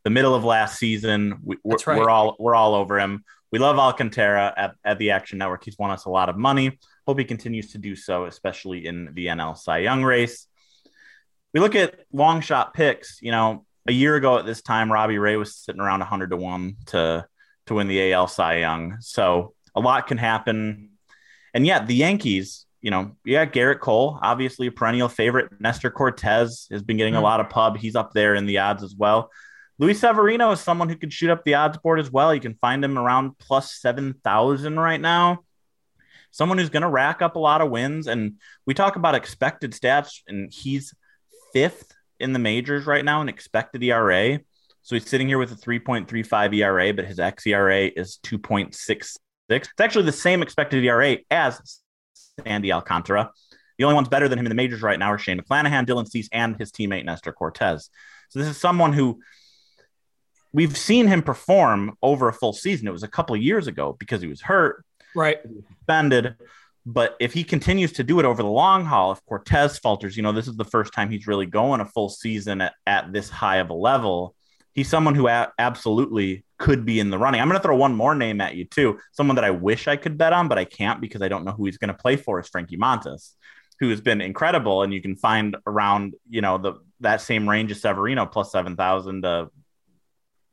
the 0.05 0.11
middle 0.11 0.35
of 0.35 0.45
last 0.45 0.79
season. 0.79 1.39
We, 1.43 1.57
are 1.65 1.77
right. 1.87 2.09
all 2.09 2.37
we're 2.39 2.55
all 2.55 2.75
over 2.75 2.99
him. 2.99 3.25
We 3.53 3.59
love 3.59 3.79
Alcantara 3.79 4.55
at, 4.57 4.75
at 4.85 4.99
the 4.99 5.11
Action 5.11 5.39
Network. 5.39 5.65
He's 5.65 5.77
won 5.79 5.91
us 5.91 6.05
a 6.05 6.11
lot 6.11 6.29
of 6.29 6.37
money. 6.37 6.79
Hope 7.07 7.19
he 7.19 7.25
continues 7.25 7.73
to 7.73 7.79
do 7.79 7.97
so, 7.97 8.27
especially 8.27 8.87
in 8.87 9.13
the 9.15 9.27
NL 9.27 9.59
Cy 9.59 9.79
Young 9.79 10.05
race. 10.05 10.47
We 11.53 11.61
look 11.61 11.75
at 11.75 11.99
long 12.13 12.41
shot 12.43 12.75
picks. 12.75 13.21
You 13.21 13.33
know, 13.33 13.67
a 13.89 13.93
year 13.93 14.15
ago 14.15 14.39
at 14.39 14.47
this 14.47 14.63
time, 14.63 14.93
Robbie 14.93 15.19
Ray 15.19 15.37
was 15.37 15.57
sitting 15.57 15.81
around 15.81 16.01
100 16.01 16.31
to 16.31 16.37
1 16.37 16.77
to, 16.87 17.27
to 17.71 17.75
win 17.75 17.87
the 17.87 18.13
AL 18.13 18.27
Cy 18.27 18.59
Young. 18.59 18.97
So 19.01 19.55
a 19.75 19.81
lot 19.81 20.09
can 20.09 20.19
happen. 20.19 20.91
And 21.55 21.65
yet, 21.65 21.87
the 21.87 21.95
Yankees, 21.95 22.67
you 22.83 22.91
know, 22.91 23.13
yeah, 23.25 23.47
Gerrit 23.47 23.79
Cole, 23.79 24.19
obviously 24.21 24.67
a 24.67 24.73
perennial 24.73 25.09
favorite. 25.09 25.53
Nestor 25.61 25.91
Cortes 25.91 26.67
has 26.71 26.83
been 26.83 26.97
getting 26.97 27.15
mm-hmm. 27.15 27.23
a 27.23 27.27
lot 27.27 27.41
of 27.41 27.49
pub. 27.49 27.79
He's 27.79 27.97
up 27.97 28.13
there 28.13 28.35
in 28.35 28.47
the 28.47 28.59
odds 28.59 28.83
as 28.83 28.95
well. 28.95 29.31
Luis 29.79 30.01
Severino 30.01 30.51
is 30.51 30.61
someone 30.61 30.89
who 30.89 30.97
could 30.97 31.13
shoot 31.13 31.31
up 31.31 31.45
the 31.45 31.55
odds 31.55 31.79
board 31.79 32.01
as 32.01 32.11
well. 32.11 32.35
You 32.35 32.41
can 32.41 32.55
find 32.55 32.85
him 32.85 32.99
around 32.99 33.39
plus 33.39 33.73
7,000 33.73 34.79
right 34.79 35.01
now 35.01 35.45
someone 36.33 36.59
who's 36.59 36.71
going 36.71 36.83
to 36.83 36.89
rack 36.89 37.23
up 37.23 37.35
a 37.35 37.41
lot 37.41 37.61
of 37.61 37.71
wins. 37.71 38.07
And 38.07 38.35
we 38.67 38.73
talk 38.73 38.95
about 38.95 39.17
expected 39.17 39.73
stats, 39.73 40.21
and 40.29 40.53
he's 40.53 40.95
fifth 41.53 41.93
in 42.21 42.33
the 42.33 42.39
majors 42.39 42.87
right 42.87 43.05
now 43.05 43.21
in 43.21 43.29
expected 43.29 43.83
ERA. 43.83 44.41
So 44.83 44.97
he's 44.97 45.09
sitting 45.09 45.29
here 45.29 45.39
with 45.39 45.53
a 45.53 45.57
3.35 45.57 46.55
ERA, 46.57 46.93
but 46.95 47.05
his 47.05 47.19
xERA 47.19 47.93
is 47.95 48.19
2.66. 48.25 49.17
It's 49.49 49.69
actually 49.79 50.05
the 50.05 50.13
same 50.13 50.43
expected 50.43 50.85
ERA 50.85 51.19
as 51.31 51.81
Sandy 52.45 52.73
Alcantara. 52.73 53.31
The 53.79 53.85
only 53.85 53.95
ones 53.95 54.09
better 54.09 54.29
than 54.29 54.39
him 54.39 54.47
in 54.47 54.51
the 54.51 54.57
majors 54.57 54.83
right 54.83 54.99
now 54.99 55.13
are 55.13 55.19
Shane 55.19 55.39
McClanahan, 55.39 55.87
Dylan 55.87 56.09
Cease, 56.09 56.29
and 56.33 56.57
his 56.57 56.71
teammate 56.71 57.05
Nestor 57.05 57.33
Cortes. 57.33 57.89
So 58.29 58.39
this 58.39 58.49
is 58.49 58.59
someone 58.59 58.93
who 58.93 59.21
we've 60.53 60.77
seen 60.77 61.07
him 61.07 61.23
perform 61.23 61.97
over 62.03 62.29
a 62.29 62.33
full 62.33 62.53
season. 62.53 62.87
It 62.87 62.93
was 62.93 63.03
a 63.03 63.09
couple 63.09 63.35
of 63.35 63.43
years 63.43 63.67
ago 63.67 63.97
because 63.99 64.21
he 64.21 64.29
was 64.29 64.41
hurt, 64.41 64.85
right 65.15 65.39
suspended 65.69 66.37
but 66.87 67.15
if 67.21 67.33
he 67.33 67.45
continues 67.45 67.93
to 67.93 68.05
do 68.05 68.19
it 68.21 68.25
over 68.25 68.43
the 68.43 68.49
long 68.49 68.85
haul 68.85 69.13
if 69.13 69.21
Cortes 69.27 69.79
falters 69.79 70.17
you 70.17 70.23
know 70.23 70.33
this 70.33 70.49
is 70.49 70.57
the 70.57 70.65
first 70.65 70.93
time 70.93 71.11
he's 71.11 71.27
really 71.27 71.47
going 71.47 71.81
a 71.81 71.85
full 71.85 72.09
season 72.09 72.61
at, 72.61 72.75
at 72.87 73.13
this 73.13 73.29
high 73.29 73.57
of 73.57 73.71
a 73.71 73.75
level 73.75 74.35
he's 74.75 74.89
someone 74.89 75.15
who 75.15 75.29
a- 75.29 75.53
absolutely 75.59 76.45
could 76.59 76.85
be 76.85 77.01
in 77.01 77.11
the 77.11 77.19
running. 77.19 77.41
I'm 77.41 77.49
going 77.49 77.59
to 77.59 77.63
throw 77.63 77.77
one 77.77 77.95
more 77.95 78.15
name 78.15 78.41
at 78.41 78.55
you 78.55 78.65
too 78.65 78.99
someone 79.13 79.37
that 79.37 79.45
i 79.45 79.51
wish 79.51 79.89
i 79.89 79.97
could 79.97 80.19
bet 80.19 80.33
on 80.33 80.49
but 80.49 80.59
i 80.59 80.65
can't 80.65 81.01
because 81.01 81.23
i 81.23 81.29
don't 81.29 81.45
know 81.45 81.53
who 81.53 81.65
he's 81.65 81.79
going 81.79 81.89
to 81.89 81.95
play 81.95 82.17
for 82.17 82.39
is 82.39 82.49
frankie 82.49 82.77
montas 82.77 83.35
who 83.81 83.89
has 83.89 84.01
been 84.01 84.21
incredible. 84.21 84.83
And 84.83 84.93
you 84.93 85.03
can 85.03 85.17
find 85.17 85.57
around 85.67 86.15
you 86.29 86.43
know 86.43 86.59
the 86.59 86.75
that 87.01 87.23
same 87.23 87.49
range 87.49 87.73
as 87.73 87.81
severino 87.81 88.27
plus 88.27 88.53
7000 88.53 89.23
to 89.23 89.29
uh, 89.29 89.47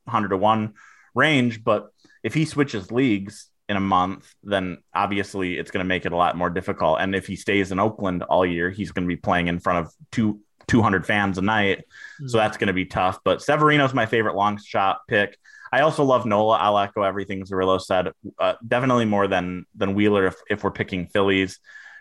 100 0.06 0.30
to 0.30 0.38
1 0.38 0.74
range. 1.14 1.64
But 1.64 1.90
if 2.24 2.34
he 2.34 2.46
switches 2.46 2.92
leagues 2.92 3.50
in 3.68 3.76
a 3.76 3.82
month, 3.82 4.34
then 4.44 4.78
obviously 4.96 5.58
it's 5.58 5.72
going 5.72 5.84
to 5.84 5.88
make 5.88 6.06
it 6.06 6.14
a 6.14 6.16
lot 6.16 6.38
more 6.38 6.50
difficult. 6.50 7.02
And 7.02 7.14
if 7.14 7.28
he 7.28 7.36
stays 7.36 7.74
in 7.74 7.80
Oakland 7.80 8.24
all 8.24 8.46
year, 8.46 8.70
he's 8.70 8.94
going 8.94 9.04
to 9.04 9.14
be 9.14 9.18
playing 9.20 9.50
in 9.50 9.60
front 9.60 9.86
of 9.86 9.94
two 10.14 10.40
200 10.68 11.06
fans 11.06 11.38
a 11.38 11.42
night. 11.42 11.80
Mm-hmm. 11.80 12.28
So 12.28 12.38
that's 12.38 12.58
going 12.58 12.68
to 12.68 12.74
be 12.74 12.86
tough. 12.86 13.20
But 13.24 13.42
Severino's 13.42 13.94
my 13.94 14.06
favorite 14.06 14.36
long 14.36 14.58
shot 14.58 15.00
pick. 15.08 15.38
I 15.72 15.82
also 15.82 16.04
love 16.04 16.26
Nola. 16.26 16.58
I'll 16.58 16.78
echo 16.78 17.02
everything 17.02 17.44
Zerillo 17.44 17.82
said. 17.82 18.12
Uh, 18.40 18.54
definitely 18.66 19.06
more 19.06 19.28
than 19.28 19.66
than 19.76 19.96
Wheeler 19.96 20.28
if, 20.28 20.36
if 20.50 20.64
we're 20.64 20.72
picking 20.72 21.08
Phillies. 21.08 21.60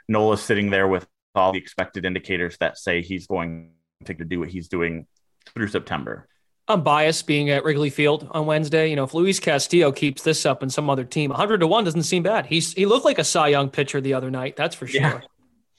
Nola's 0.08 0.42
sitting 0.42 0.70
there 0.70 0.86
with 0.86 1.06
all 1.34 1.52
the 1.52 1.58
expected 1.58 2.04
indicators 2.04 2.56
that 2.58 2.78
say 2.78 3.02
he's 3.02 3.26
going 3.26 3.72
to 4.04 4.14
do 4.14 4.40
what 4.40 4.48
he's 4.48 4.68
doing 4.68 5.06
through 5.54 5.68
September. 5.68 6.28
I'm 6.68 6.82
biased 6.82 7.26
being 7.26 7.50
at 7.50 7.64
Wrigley 7.64 7.90
Field 7.90 8.26
on 8.32 8.46
Wednesday. 8.46 8.90
You 8.90 8.96
know, 8.96 9.04
if 9.04 9.14
Luis 9.14 9.38
Castillo 9.38 9.92
keeps 9.92 10.22
this 10.22 10.44
up 10.44 10.62
and 10.62 10.72
some 10.72 10.90
other 10.90 11.04
team, 11.04 11.30
100 11.30 11.58
to 11.58 11.66
1 11.66 11.84
doesn't 11.84 12.02
seem 12.02 12.24
bad. 12.24 12.46
He's 12.46 12.72
he 12.72 12.86
looked 12.86 13.04
like 13.04 13.18
a 13.18 13.24
Cy 13.24 13.48
Young 13.48 13.70
pitcher 13.70 14.00
the 14.00 14.14
other 14.14 14.30
night, 14.30 14.56
that's 14.56 14.74
for 14.74 14.86
sure. 14.86 15.00
Yeah. 15.00 15.20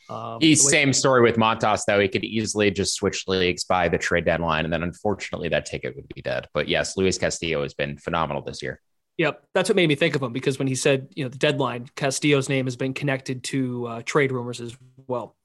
Um, 0.09 0.37
He's 0.39 0.67
same 0.67 0.93
story 0.93 1.21
with 1.21 1.35
Montas 1.35 1.83
though. 1.85 1.99
He 1.99 2.07
could 2.07 2.23
easily 2.23 2.71
just 2.71 2.95
switch 2.95 3.27
leagues 3.27 3.63
by 3.63 3.89
the 3.89 3.97
trade 3.97 4.25
deadline, 4.25 4.63
and 4.63 4.73
then 4.73 4.83
unfortunately 4.83 5.49
that 5.49 5.65
ticket 5.65 5.95
would 5.95 6.07
be 6.13 6.21
dead. 6.21 6.47
But 6.53 6.67
yes, 6.67 6.97
Luis 6.97 7.17
Castillo 7.17 7.63
has 7.63 7.73
been 7.73 7.97
phenomenal 7.97 8.41
this 8.41 8.61
year. 8.61 8.81
Yep, 9.17 9.43
that's 9.53 9.67
what 9.67 9.75
made 9.75 9.89
me 9.89 9.95
think 9.95 10.15
of 10.15 10.21
him 10.21 10.31
because 10.31 10.59
when 10.59 10.67
he 10.67 10.75
said 10.75 11.09
you 11.15 11.23
know 11.23 11.29
the 11.29 11.37
deadline, 11.37 11.89
Castillo's 11.95 12.49
name 12.49 12.65
has 12.65 12.75
been 12.75 12.93
connected 12.93 13.43
to 13.45 13.87
uh, 13.87 14.01
trade 14.05 14.31
rumors 14.31 14.61
as 14.61 14.77
well. 15.07 15.35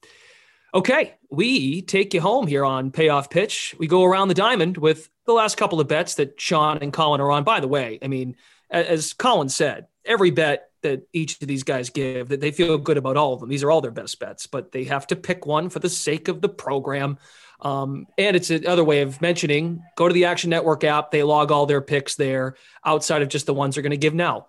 Okay, 0.75 1.13
we 1.29 1.81
take 1.83 2.13
you 2.13 2.21
home 2.21 2.47
here 2.47 2.65
on 2.65 2.91
Payoff 2.91 3.29
Pitch. 3.29 3.75
We 3.77 3.87
go 3.87 4.03
around 4.03 4.29
the 4.29 4.33
diamond 4.33 4.77
with 4.77 5.09
the 5.25 5.33
last 5.33 5.55
couple 5.55 5.79
of 5.79 5.87
bets 5.87 6.15
that 6.15 6.39
Sean 6.41 6.79
and 6.79 6.91
Collin 6.91 7.21
are 7.21 7.31
on. 7.31 7.43
By 7.43 7.59
the 7.59 7.67
way, 7.67 7.99
I 8.01 8.07
mean, 8.07 8.35
as 8.71 9.13
Collin 9.13 9.49
said, 9.49 9.85
every 10.03 10.31
bet 10.31 10.69
that 10.83 11.07
each 11.11 11.41
of 11.41 11.47
these 11.47 11.63
guys 11.63 11.89
give, 11.89 12.29
that 12.29 12.39
they 12.39 12.51
feel 12.51 12.77
good 12.77 12.97
about 12.97 13.17
all 13.17 13.33
of 13.33 13.39
them. 13.39 13.49
These 13.49 13.63
are 13.63 13.71
all 13.71 13.81
their 13.81 13.91
best 13.91 14.19
bets, 14.19 14.47
but 14.47 14.71
they 14.71 14.85
have 14.85 15.07
to 15.07 15.15
pick 15.15 15.45
one 15.45 15.69
for 15.69 15.79
the 15.79 15.89
sake 15.89 16.27
of 16.27 16.41
the 16.41 16.49
program. 16.49 17.17
Um, 17.61 18.07
and 18.17 18.35
it's 18.35 18.49
another 18.49 18.83
way 18.83 19.01
of 19.01 19.21
mentioning 19.21 19.83
go 19.95 20.07
to 20.07 20.13
the 20.13 20.25
Action 20.25 20.49
Network 20.49 20.83
app. 20.83 21.11
They 21.11 21.23
log 21.23 21.51
all 21.51 21.65
their 21.65 21.81
picks 21.81 22.15
there 22.15 22.55
outside 22.85 23.21
of 23.21 23.29
just 23.29 23.45
the 23.45 23.53
ones 23.53 23.75
they're 23.75 23.81
going 23.81 23.91
to 23.91 23.97
give 23.97 24.13
now. 24.13 24.47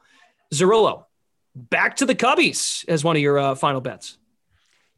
Zerillo, 0.52 1.06
back 1.54 1.96
to 1.96 2.06
the 2.06 2.14
Cubbies 2.14 2.86
as 2.88 3.04
one 3.04 3.16
of 3.16 3.22
your 3.22 3.38
uh, 3.38 3.54
final 3.54 3.80
bets. 3.80 4.18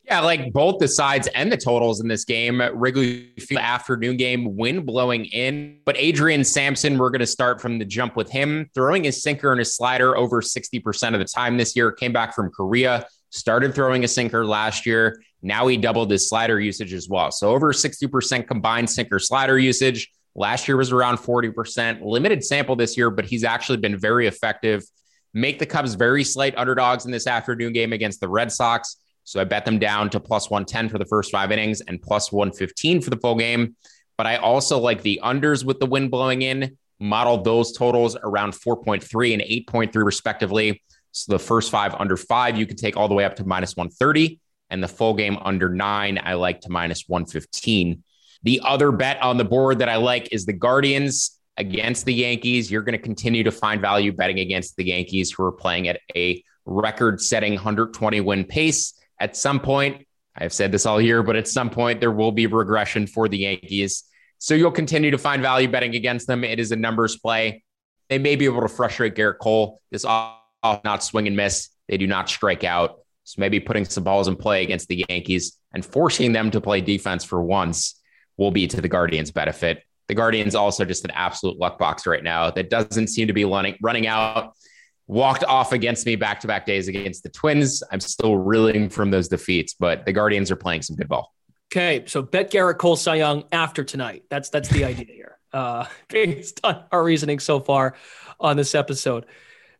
Yeah, 0.07 0.21
like 0.21 0.53
both 0.53 0.79
the 0.79 0.87
sides 0.87 1.27
and 1.35 1.51
the 1.51 1.57
totals 1.57 2.01
in 2.01 2.07
this 2.07 2.25
game. 2.25 2.63
Wrigley 2.75 3.33
Field 3.41 3.61
afternoon 3.61 4.17
game, 4.17 4.57
wind 4.57 4.87
blowing 4.87 5.25
in. 5.25 5.81
But 5.85 5.97
Adrian 5.99 6.45
Sampson, 6.45 6.97
we're 6.97 7.11
going 7.11 7.21
to 7.21 7.27
start 7.27 7.61
from 7.61 7.81
the 7.81 7.85
jump 7.85 8.15
with 8.15 8.31
him, 8.31 8.71
throwing 8.73 9.03
his 9.03 9.21
sinker 9.21 9.51
and 9.51 9.59
his 9.59 9.75
slider 9.75 10.17
over 10.17 10.41
60% 10.41 11.13
of 11.15 11.19
the 11.19 11.25
time 11.25 11.57
this 11.57 11.75
year. 11.75 11.91
Came 11.91 12.13
back 12.13 12.37
from 12.37 12.53
Korea, 12.53 13.05
started 13.31 13.75
throwing 13.75 14.05
a 14.05 14.09
sinker 14.09 14.47
last 14.47 14.87
year. 14.87 15.21
Now 15.43 15.67
he 15.67 15.77
doubled 15.77 16.13
his 16.13 16.29
slider 16.29 16.61
usage 16.61 16.93
as 16.93 17.09
well. 17.09 17.33
So 17.33 17.51
over 17.51 17.73
60% 17.73 18.47
combined 18.47 18.89
sinker 18.89 19.19
slider 19.19 19.59
usage. 19.59 20.09
Last 20.37 20.69
year 20.69 20.77
was 20.77 20.93
around 20.93 21.17
40%. 21.17 22.03
Limited 22.03 22.45
sample 22.45 22.77
this 22.77 22.97
year, 22.97 23.11
but 23.11 23.25
he's 23.25 23.43
actually 23.43 23.79
been 23.79 23.99
very 23.99 24.29
effective. 24.29 24.85
Make 25.35 25.59
the 25.59 25.67
Cubs 25.67 25.95
very 25.95 26.23
slight 26.23 26.57
underdogs 26.57 27.07
in 27.07 27.11
this 27.11 27.27
afternoon 27.27 27.73
game 27.73 27.93
against 27.93 28.21
the 28.21 28.29
Red 28.29 28.53
Sox. 28.53 28.99
So 29.27 29.41
I 29.41 29.45
bet 29.45 29.65
them 29.65 29.81
down 29.81 30.09
to 30.11 30.21
plus 30.21 30.51
110 30.51 30.89
for 30.89 30.99
the 30.99 31.05
first 31.05 31.33
five 31.33 31.51
innings 31.51 31.81
and 31.81 32.01
plus 32.01 32.31
115 32.31 33.01
for 33.01 33.11
the 33.11 33.17
full 33.17 33.35
game. 33.35 33.75
But 34.17 34.29
I 34.29 34.37
also 34.37 34.79
like 34.79 35.03
the 35.03 35.21
unders 35.23 35.65
with 35.65 35.81
the 35.81 35.87
wind 35.87 36.13
blowing 36.13 36.43
in, 36.43 36.79
model 37.01 37.43
those 37.43 37.77
totals 37.77 38.17
around 38.23 38.53
4.3 38.53 39.33
and 39.33 39.43
8.3 39.43 39.93
respectively. 40.05 40.81
So 41.11 41.33
the 41.33 41.41
first 41.41 41.73
five 41.73 41.93
under 41.97 42.17
five, 42.17 42.57
you 42.57 42.67
could 42.67 42.79
take 42.79 42.97
all 42.97 43.09
the 43.09 43.15
way 43.15 43.25
up 43.25 43.35
to 43.37 43.45
minus 43.45 43.77
130. 43.77 44.39
And 44.71 44.81
the 44.81 44.89
full 44.89 45.15
game 45.15 45.39
under 45.43 45.69
nine, 45.69 46.21
I 46.23 46.35
like 46.35 46.61
to 46.61 46.71
minus 46.71 47.05
115. 47.09 48.05
The 48.45 48.61
other 48.65 48.93
bet 48.93 49.21
on 49.23 49.39
the 49.39 49.45
board 49.45 49.81
that 49.81 49.89
I 49.89 49.97
like 49.97 50.29
is 50.31 50.47
the 50.47 50.53
Guardians 50.53 51.37
against 51.57 52.05
the 52.05 52.15
Yankees. 52.15 52.71
You're 52.71 52.83
going 52.83 52.97
to 52.97 53.03
continue 53.03 53.43
to 53.43 53.51
find 53.51 53.81
value 53.81 54.13
betting 54.13 54.39
against 54.39 54.77
the 54.77 54.87
Yankees, 54.87 55.33
who 55.33 55.45
are 55.45 55.53
playing 55.53 55.89
at 55.89 56.01
a 56.15 56.45
record 56.65 57.21
setting 57.21 57.55
120 57.55 58.21
win 58.21 58.45
pace 58.45 58.96
at 59.19 59.37
some 59.37 59.61
point, 59.61 60.07
I've 60.37 60.53
said 60.53 60.73
this 60.73 60.87
all 60.87 61.01
year, 61.01 61.23
but 61.23 61.37
at 61.37 61.49
some 61.49 61.71
point 61.71 62.01
there 62.01 62.13
will 62.13 62.33
be 62.33 62.47
regression 62.47 63.07
for 63.07 63.29
the 63.29 63.39
Yankees. 63.39 64.05
So 64.39 64.55
you'll 64.55 64.71
continue 64.71 65.11
to 65.11 65.19
find 65.19 65.41
value 65.41 65.69
betting 65.69 65.95
against 65.95 66.27
them. 66.27 66.45
It 66.45 66.61
is 66.61 66.73
a 66.73 66.77
numbers 66.77 67.17
play. 67.17 67.65
They 68.09 68.19
may 68.19 68.37
be 68.37 68.45
able 68.45 68.61
to 68.61 68.69
frustrate 68.69 69.15
Gerrit 69.15 69.39
Cole. 69.39 69.81
This 69.91 70.05
off 70.05 70.41
not 70.85 71.03
swing 71.03 71.27
and 71.27 71.37
miss. 71.37 71.71
They 71.89 71.97
do 71.97 72.07
not 72.07 72.29
strike 72.29 72.65
out. 72.65 72.99
So 73.25 73.41
maybe 73.41 73.59
putting 73.59 73.85
some 73.85 74.05
balls 74.05 74.29
in 74.29 74.37
play 74.37 74.63
against 74.63 74.89
the 74.89 75.05
Yankees 75.09 75.59
and 75.73 75.85
forcing 75.85 76.33
them 76.33 76.51
to 76.53 76.61
play 76.61 76.81
defense 76.81 77.25
for 77.25 77.43
once 77.43 78.01
will 78.37 78.51
be 78.51 78.67
to 78.69 78.81
the 78.81 78.89
Guardians' 78.89 79.31
benefit. 79.31 79.83
The 80.09 80.15
Guardians 80.15 80.55
also 80.55 80.85
just 80.85 81.05
an 81.05 81.11
absolute 81.13 81.59
luck 81.59 81.79
box 81.79 82.07
right 82.07 82.23
now 82.23 82.51
that 82.51 82.71
doesn't 82.71 83.09
seem 83.09 83.27
to 83.27 83.33
be 83.33 83.45
running 83.45 83.77
running 83.83 84.07
out 84.07 84.55
walked 85.07 85.45
off 85.45 85.73
against 85.73 86.07
me 86.07 86.17
back 86.17 86.41
to 86.41 86.47
back 86.47 86.67
days 86.67 86.89
against 86.89 87.23
the 87.23 87.29
Twins. 87.29 87.83
I'm 87.91 88.01
still 88.01 88.37
reeling 88.37 88.89
from 88.89 89.11
those 89.11 89.29
defeats, 89.29 89.75
but 89.75 90.05
the 90.05 90.13
Guardians 90.13 90.51
are 90.51 90.57
playing 90.57 90.83
some 90.83 90.97
good 90.97 91.09
ball. 91.09 91.33
Okay, 91.73 92.05
so 92.07 92.23
bet 92.23 92.51
Gerrit 92.51 92.79
Cole 92.79 92.97
Cy 92.97 93.17
Young 93.17 93.45
after 93.53 93.85
tonight. 93.85 94.25
That's 94.31 94.49
that's 94.51 94.69
the 94.69 94.85
idea 94.85 95.07
here. 95.07 95.39
Uh, 95.53 95.87
based 96.09 96.61
on 96.65 96.85
our 96.93 97.03
reasoning 97.03 97.39
so 97.39 97.61
far 97.61 97.97
on 98.39 98.57
this 98.57 98.75
episode, 98.75 99.27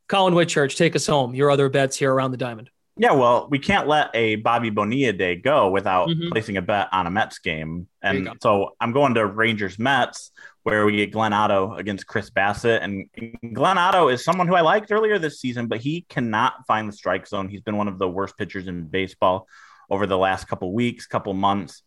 Collin 0.09 0.35
Whitchurch, 0.35 0.77
take 0.77 0.97
us 0.97 1.07
home. 1.07 1.35
Your 1.35 1.51
other 1.51 1.69
bets 1.69 1.97
here 1.97 2.13
around 2.13 2.33
the 2.33 2.37
diamond. 2.37 2.71
Yeah, 2.99 3.13
well, 3.13 3.47
we 3.51 3.59
can't 3.59 3.87
let 3.87 4.11
a 4.15 4.37
Bobby 4.37 4.71
Bonilla 4.71 5.13
day 5.13 5.37
go 5.37 5.71
without 5.71 6.09
mm-hmm. 6.09 6.31
placing 6.31 6.57
a 6.57 6.63
bet 6.63 6.89
on 6.93 7.07
a 7.07 7.11
Mets 7.11 7.39
game, 7.39 7.89
and 8.03 8.31
so 8.43 8.75
I'm 8.81 8.93
going 8.93 9.15
to 9.15 9.27
Rangers 9.27 9.79
Mets 9.79 10.31
where 10.67 10.85
we 10.85 10.97
get 10.97 11.13
Glenn 11.13 11.33
Otto 11.33 11.75
against 11.75 12.09
Chris 12.09 12.29
Bassitt. 12.29 12.83
And 12.83 13.09
Glenn 13.55 13.79
Otto 13.79 14.09
is 14.09 14.25
someone 14.25 14.49
who 14.49 14.57
I 14.57 14.63
liked 14.63 14.91
earlier 14.91 15.17
this 15.17 15.39
season, 15.39 15.69
but 15.69 15.79
he 15.79 16.05
cannot 16.09 16.67
find 16.67 16.89
the 16.89 16.93
strike 16.93 17.29
zone. 17.29 17.49
He's 17.49 17.61
been 17.61 17.77
one 17.77 17.87
of 17.87 18.01
the 18.01 18.09
worst 18.09 18.37
pitchers 18.37 18.67
in 18.67 18.89
baseball 18.89 19.47
over 19.89 20.09
the 20.09 20.19
last 20.19 20.49
couple 20.49 20.75
weeks, 20.75 21.07
couple 21.07 21.35
months. 21.35 21.85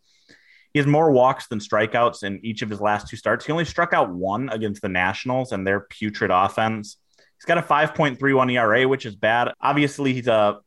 He 0.72 0.78
has 0.78 0.86
more 0.86 1.10
walks 1.10 1.46
than 1.48 1.58
strikeouts 1.58 2.22
in 2.22 2.40
each 2.42 2.62
of 2.62 2.70
his 2.70 2.80
last 2.80 3.06
two 3.06 3.18
starts. 3.18 3.44
He 3.44 3.52
only 3.52 3.66
struck 3.66 3.92
out 3.92 4.14
one 4.14 4.48
against 4.48 4.80
the 4.80 4.88
Nationals 4.88 5.52
and 5.52 5.66
their 5.66 5.80
putrid 5.80 6.30
offense. 6.30 6.96
He's 7.18 7.44
got 7.44 7.58
a 7.58 7.62
5.31 7.62 8.50
ERA, 8.50 8.88
which 8.88 9.04
is 9.04 9.14
bad. 9.14 9.52
Obviously, 9.60 10.14
he's 10.14 10.26
a 10.26 10.58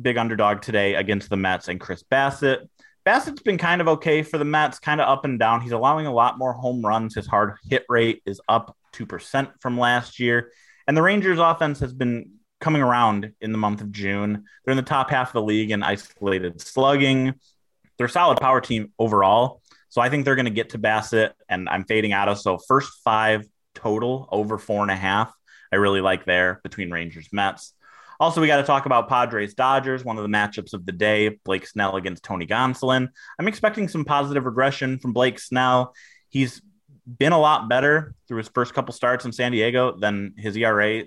big 0.00 0.18
underdog 0.18 0.62
today 0.62 0.94
against 0.94 1.30
the 1.30 1.36
Mets 1.36 1.66
and 1.66 1.80
Chris 1.80 2.04
Bassitt. 2.04 2.68
Bassitt's 3.06 3.42
been 3.42 3.56
kind 3.56 3.80
of 3.80 3.86
okay 3.86 4.22
for 4.22 4.36
the 4.36 4.44
Mets, 4.44 4.80
kind 4.80 5.00
of 5.00 5.08
up 5.08 5.24
and 5.24 5.38
down. 5.38 5.60
He's 5.60 5.72
allowing 5.72 6.06
a 6.06 6.12
lot 6.12 6.38
more 6.38 6.52
home 6.52 6.84
runs. 6.84 7.14
His 7.14 7.26
hard 7.26 7.54
hit 7.70 7.84
rate 7.88 8.20
is 8.26 8.40
up 8.48 8.76
2% 8.94 9.52
from 9.60 9.78
last 9.78 10.18
year. 10.18 10.50
And 10.88 10.96
the 10.96 11.02
Rangers 11.02 11.38
offense 11.38 11.78
has 11.80 11.92
been 11.92 12.32
coming 12.60 12.82
around 12.82 13.32
in 13.40 13.52
the 13.52 13.58
month 13.58 13.80
of 13.80 13.92
June. 13.92 14.44
They're 14.64 14.72
in 14.72 14.76
the 14.76 14.82
top 14.82 15.10
half 15.10 15.28
of 15.28 15.34
the 15.34 15.42
league 15.42 15.70
in 15.70 15.84
isolated 15.84 16.60
slugging. 16.60 17.34
They're 17.96 18.06
a 18.06 18.10
solid 18.10 18.40
power 18.40 18.60
team 18.60 18.92
overall. 18.98 19.62
So 19.88 20.00
I 20.00 20.08
think 20.08 20.24
they're 20.24 20.34
going 20.34 20.46
to 20.46 20.50
get 20.50 20.70
to 20.70 20.78
Bassitt, 20.78 21.32
and 21.48 21.68
I'm 21.68 21.84
fading 21.84 22.12
Otto. 22.12 22.34
So 22.34 22.58
first 22.58 22.92
five 23.04 23.46
total 23.74 24.28
over 24.32 24.58
four 24.58 24.82
and 24.82 24.90
a 24.90 24.96
half. 24.96 25.32
I 25.72 25.76
really 25.76 26.00
like 26.00 26.24
there 26.24 26.60
between 26.64 26.90
Rangers 26.90 27.28
Mets. 27.32 27.72
Also, 28.18 28.40
we 28.40 28.46
got 28.46 28.56
to 28.56 28.62
talk 28.62 28.86
about 28.86 29.08
Padres 29.08 29.54
Dodgers, 29.54 30.04
one 30.04 30.16
of 30.16 30.22
the 30.22 30.28
matchups 30.28 30.72
of 30.72 30.86
the 30.86 30.92
day. 30.92 31.38
Blake 31.44 31.66
Snell 31.66 31.96
against 31.96 32.22
Tony 32.22 32.46
Gonsolin. 32.46 33.08
I'm 33.38 33.48
expecting 33.48 33.88
some 33.88 34.04
positive 34.04 34.44
regression 34.44 34.98
from 34.98 35.12
Blake 35.12 35.38
Snell. 35.38 35.94
He's 36.28 36.62
been 37.06 37.32
a 37.32 37.38
lot 37.38 37.68
better 37.68 38.14
through 38.26 38.38
his 38.38 38.48
first 38.48 38.74
couple 38.74 38.92
starts 38.92 39.24
in 39.24 39.32
San 39.32 39.52
Diego 39.52 39.96
than 39.96 40.34
his 40.36 40.56
ERA, 40.56 41.04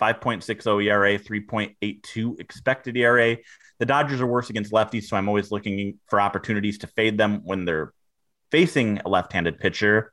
5.60 0.00 0.84
ERA, 0.84 1.18
3.82 1.18 2.40
expected 2.40 2.96
ERA. 2.96 3.36
The 3.78 3.86
Dodgers 3.86 4.20
are 4.20 4.26
worse 4.26 4.50
against 4.50 4.72
lefties, 4.72 5.04
so 5.04 5.16
I'm 5.16 5.28
always 5.28 5.50
looking 5.50 5.98
for 6.08 6.20
opportunities 6.20 6.78
to 6.78 6.86
fade 6.86 7.18
them 7.18 7.42
when 7.44 7.64
they're 7.64 7.92
facing 8.50 9.00
a 9.04 9.08
left-handed 9.08 9.58
pitcher. 9.58 10.12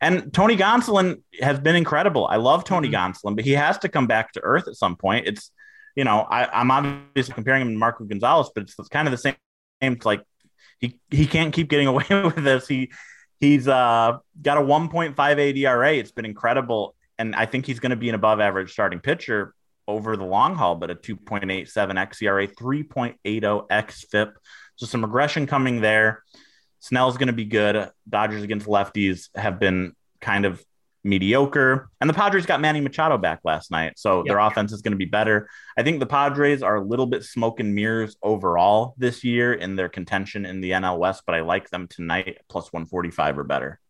And 0.00 0.32
Tony 0.32 0.56
Gonsolin 0.56 1.22
has 1.40 1.58
been 1.58 1.76
incredible. 1.76 2.26
I 2.26 2.36
love 2.36 2.64
Tony 2.64 2.88
mm-hmm. 2.88 3.12
Gonsolin, 3.12 3.36
but 3.36 3.44
he 3.44 3.52
has 3.52 3.78
to 3.78 3.88
come 3.88 4.06
back 4.06 4.32
to 4.32 4.40
earth 4.42 4.68
at 4.68 4.76
some 4.76 4.96
point. 4.96 5.26
It's 5.26 5.50
you 5.98 6.04
know, 6.04 6.20
I, 6.20 6.60
am 6.60 6.70
obviously 6.70 7.34
comparing 7.34 7.62
him 7.62 7.72
to 7.72 7.76
Marco 7.76 8.04
Gonzalez, 8.04 8.52
but 8.54 8.62
it's, 8.62 8.78
it's 8.78 8.88
kind 8.88 9.08
of 9.08 9.12
the 9.12 9.18
same. 9.18 9.34
It's 9.80 10.06
like 10.06 10.22
he 10.78 11.00
he 11.10 11.26
can't 11.26 11.52
keep 11.52 11.68
getting 11.68 11.86
away 11.92 12.06
with 12.08 12.36
this. 12.36 12.68
He 12.68 12.92
he's 13.40 13.66
uh, 13.66 14.18
got 14.40 14.58
a 14.58 14.60
1.58 14.60 15.56
ERA. 15.56 15.94
It's 15.94 16.12
been 16.12 16.24
incredible, 16.24 16.94
and 17.18 17.34
I 17.34 17.46
think 17.46 17.66
he's 17.66 17.80
going 17.80 17.90
to 17.90 17.96
be 17.96 18.08
an 18.08 18.14
above 18.14 18.38
average 18.38 18.70
starting 18.70 19.00
pitcher 19.00 19.52
over 19.88 20.16
the 20.16 20.24
long 20.24 20.54
haul. 20.54 20.76
But 20.76 20.92
a 20.92 20.94
2.87 20.94 21.66
xERA, 21.66 22.54
3.80 22.54 23.68
xFIP, 23.68 24.32
so 24.76 24.86
some 24.86 25.02
regression 25.02 25.48
coming 25.48 25.80
there. 25.80 26.22
Snell's 26.78 27.16
going 27.16 27.26
to 27.26 27.32
be 27.32 27.44
good. 27.44 27.90
Dodgers 28.08 28.44
against 28.44 28.68
lefties 28.68 29.30
have 29.34 29.58
been 29.58 29.96
kind 30.20 30.44
of 30.44 30.64
mediocre. 31.04 31.88
And 32.00 32.08
the 32.08 32.14
Padres 32.14 32.46
got 32.46 32.60
Manny 32.60 32.80
Machado 32.80 33.18
back 33.18 33.40
last 33.44 33.70
night, 33.70 33.98
so 33.98 34.18
yep. 34.18 34.26
their 34.26 34.38
offense 34.38 34.72
is 34.72 34.82
going 34.82 34.92
to 34.92 34.98
be 34.98 35.04
better. 35.04 35.48
I 35.76 35.82
think 35.82 36.00
the 36.00 36.06
Padres 36.06 36.62
are 36.62 36.76
a 36.76 36.84
little 36.84 37.06
bit 37.06 37.24
smoke 37.24 37.60
and 37.60 37.74
mirrors 37.74 38.16
overall 38.22 38.94
this 38.98 39.24
year 39.24 39.52
in 39.52 39.76
their 39.76 39.88
contention 39.88 40.44
in 40.44 40.60
the 40.60 40.72
NL 40.72 40.98
West, 40.98 41.22
but 41.26 41.34
I 41.34 41.40
like 41.40 41.70
them 41.70 41.86
tonight 41.88 42.38
plus 42.48 42.72
145 42.72 43.38
or 43.38 43.44
better. 43.44 43.80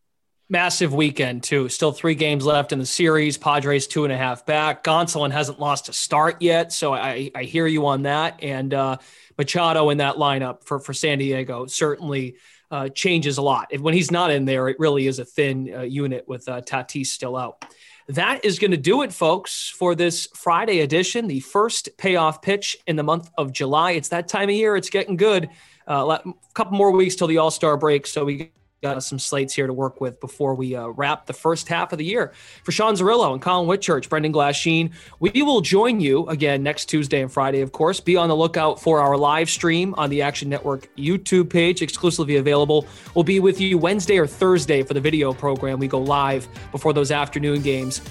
Massive 0.51 0.95
weekend 0.95 1.43
too. 1.43 1.69
Still 1.69 1.91
three 1.91 2.15
games 2.15 2.43
left 2.43 2.71
in 2.71 2.79
the 2.79 2.85
series. 2.85 3.37
Padres 3.37 3.85
two 3.85 4.03
and 4.03 4.11
a 4.11 4.17
half 4.17 4.47
back. 4.47 4.83
Gonsolin 4.83 5.29
hasn't 5.31 5.59
lost 5.59 5.89
a 5.89 5.93
start 5.93 6.41
yet, 6.41 6.73
so 6.73 6.91
I, 6.91 7.29
I 7.35 7.43
hear 7.43 7.67
you 7.67 7.85
on 7.85 8.03
that. 8.03 8.41
And 8.41 8.73
uh, 8.73 8.97
Machado 9.37 9.91
in 9.91 9.99
that 9.99 10.15
lineup 10.15 10.63
for 10.63 10.79
for 10.79 10.91
San 10.91 11.19
Diego 11.19 11.67
certainly 11.67 12.37
uh, 12.71 12.89
changes 12.89 13.37
a 13.37 13.41
lot. 13.41 13.67
When 13.79 13.93
he's 13.93 14.11
not 14.11 14.31
in 14.31 14.45
there, 14.45 14.67
it 14.69 14.79
really 14.79 15.07
is 15.07 15.19
a 15.19 15.25
thin 15.25 15.73
uh, 15.73 15.81
unit 15.81 16.27
with 16.27 16.47
uh, 16.47 16.61
Tatis 16.61 17.07
still 17.07 17.35
out. 17.35 17.65
That 18.07 18.43
is 18.43 18.57
going 18.57 18.71
to 18.71 18.77
do 18.77 19.03
it, 19.03 19.13
folks, 19.13 19.69
for 19.69 19.93
this 19.93 20.27
Friday 20.33 20.79
edition, 20.79 21.27
the 21.27 21.41
first 21.41 21.89
payoff 21.97 22.41
pitch 22.41 22.75
in 22.87 22.95
the 22.95 23.03
month 23.03 23.29
of 23.37 23.53
July. 23.53 23.91
It's 23.91 24.09
that 24.09 24.27
time 24.27 24.49
of 24.49 24.55
year; 24.55 24.75
it's 24.75 24.89
getting 24.89 25.15
good. 25.15 25.49
Uh, 25.87 26.17
a 26.25 26.33
couple 26.53 26.77
more 26.77 26.91
weeks 26.91 27.15
till 27.15 27.27
the 27.27 27.37
All 27.37 27.51
Star 27.51 27.77
break, 27.77 28.07
so 28.07 28.25
we 28.25 28.51
got 28.81 29.03
some 29.03 29.19
slates 29.19 29.53
here 29.53 29.67
to 29.67 29.73
work 29.73 29.99
with 29.99 30.19
before 30.19 30.55
we 30.55 30.75
uh, 30.75 30.87
wrap 30.89 31.25
the 31.25 31.33
first 31.33 31.67
half 31.67 31.91
of 31.91 31.97
the 31.97 32.05
year. 32.05 32.31
For 32.63 32.71
Sean 32.71 32.95
Zerillo 32.95 33.33
and 33.33 33.41
Collin 33.41 33.67
Whitchurch, 33.67 34.07
Brendan 34.07 34.31
Glasheen, 34.31 34.91
we 35.19 35.31
will 35.41 35.61
join 35.61 35.99
you 35.99 36.25
again 36.27 36.63
next 36.63 36.85
Tuesday 36.85 37.21
and 37.21 37.31
Friday, 37.31 37.61
of 37.61 37.71
course. 37.71 37.99
Be 37.99 38.15
on 38.15 38.29
the 38.29 38.35
lookout 38.35 38.81
for 38.81 39.01
our 39.01 39.17
live 39.17 39.49
stream 39.49 39.93
on 39.97 40.09
the 40.09 40.21
Action 40.21 40.49
Network 40.49 40.89
YouTube 40.95 41.49
page, 41.49 41.81
exclusively 41.81 42.37
available. 42.37 42.87
We'll 43.15 43.23
be 43.23 43.39
with 43.39 43.59
you 43.59 43.77
Wednesday 43.77 44.17
or 44.17 44.27
Thursday 44.27 44.83
for 44.83 44.93
the 44.93 45.01
video 45.01 45.33
program. 45.33 45.79
We 45.79 45.87
go 45.87 45.99
live 45.99 46.47
before 46.71 46.93
those 46.93 47.11
afternoon 47.11 47.61
games 47.61 48.01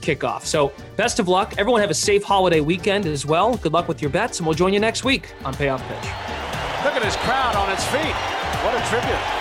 kick 0.00 0.22
off. 0.22 0.46
So, 0.46 0.72
best 0.96 1.18
of 1.18 1.26
luck. 1.26 1.54
Everyone 1.58 1.80
have 1.80 1.90
a 1.90 1.94
safe 1.94 2.22
holiday 2.22 2.60
weekend 2.60 3.06
as 3.06 3.26
well. 3.26 3.56
Good 3.56 3.72
luck 3.72 3.88
with 3.88 4.00
your 4.00 4.10
bets, 4.10 4.38
and 4.38 4.46
we'll 4.46 4.54
join 4.54 4.72
you 4.72 4.78
next 4.78 5.04
week 5.04 5.34
on 5.44 5.54
Payoff 5.54 5.82
Pitch. 5.82 6.04
Look 6.84 6.94
at 6.94 7.02
this 7.02 7.16
crowd 7.16 7.56
on 7.56 7.72
its 7.72 7.84
feet. 7.86 8.14
What 8.62 8.74
a 8.74 8.88
tribute. 8.88 9.35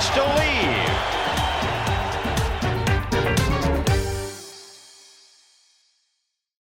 Wants 0.00 0.14
to 0.14 0.24
leave. 0.40 0.59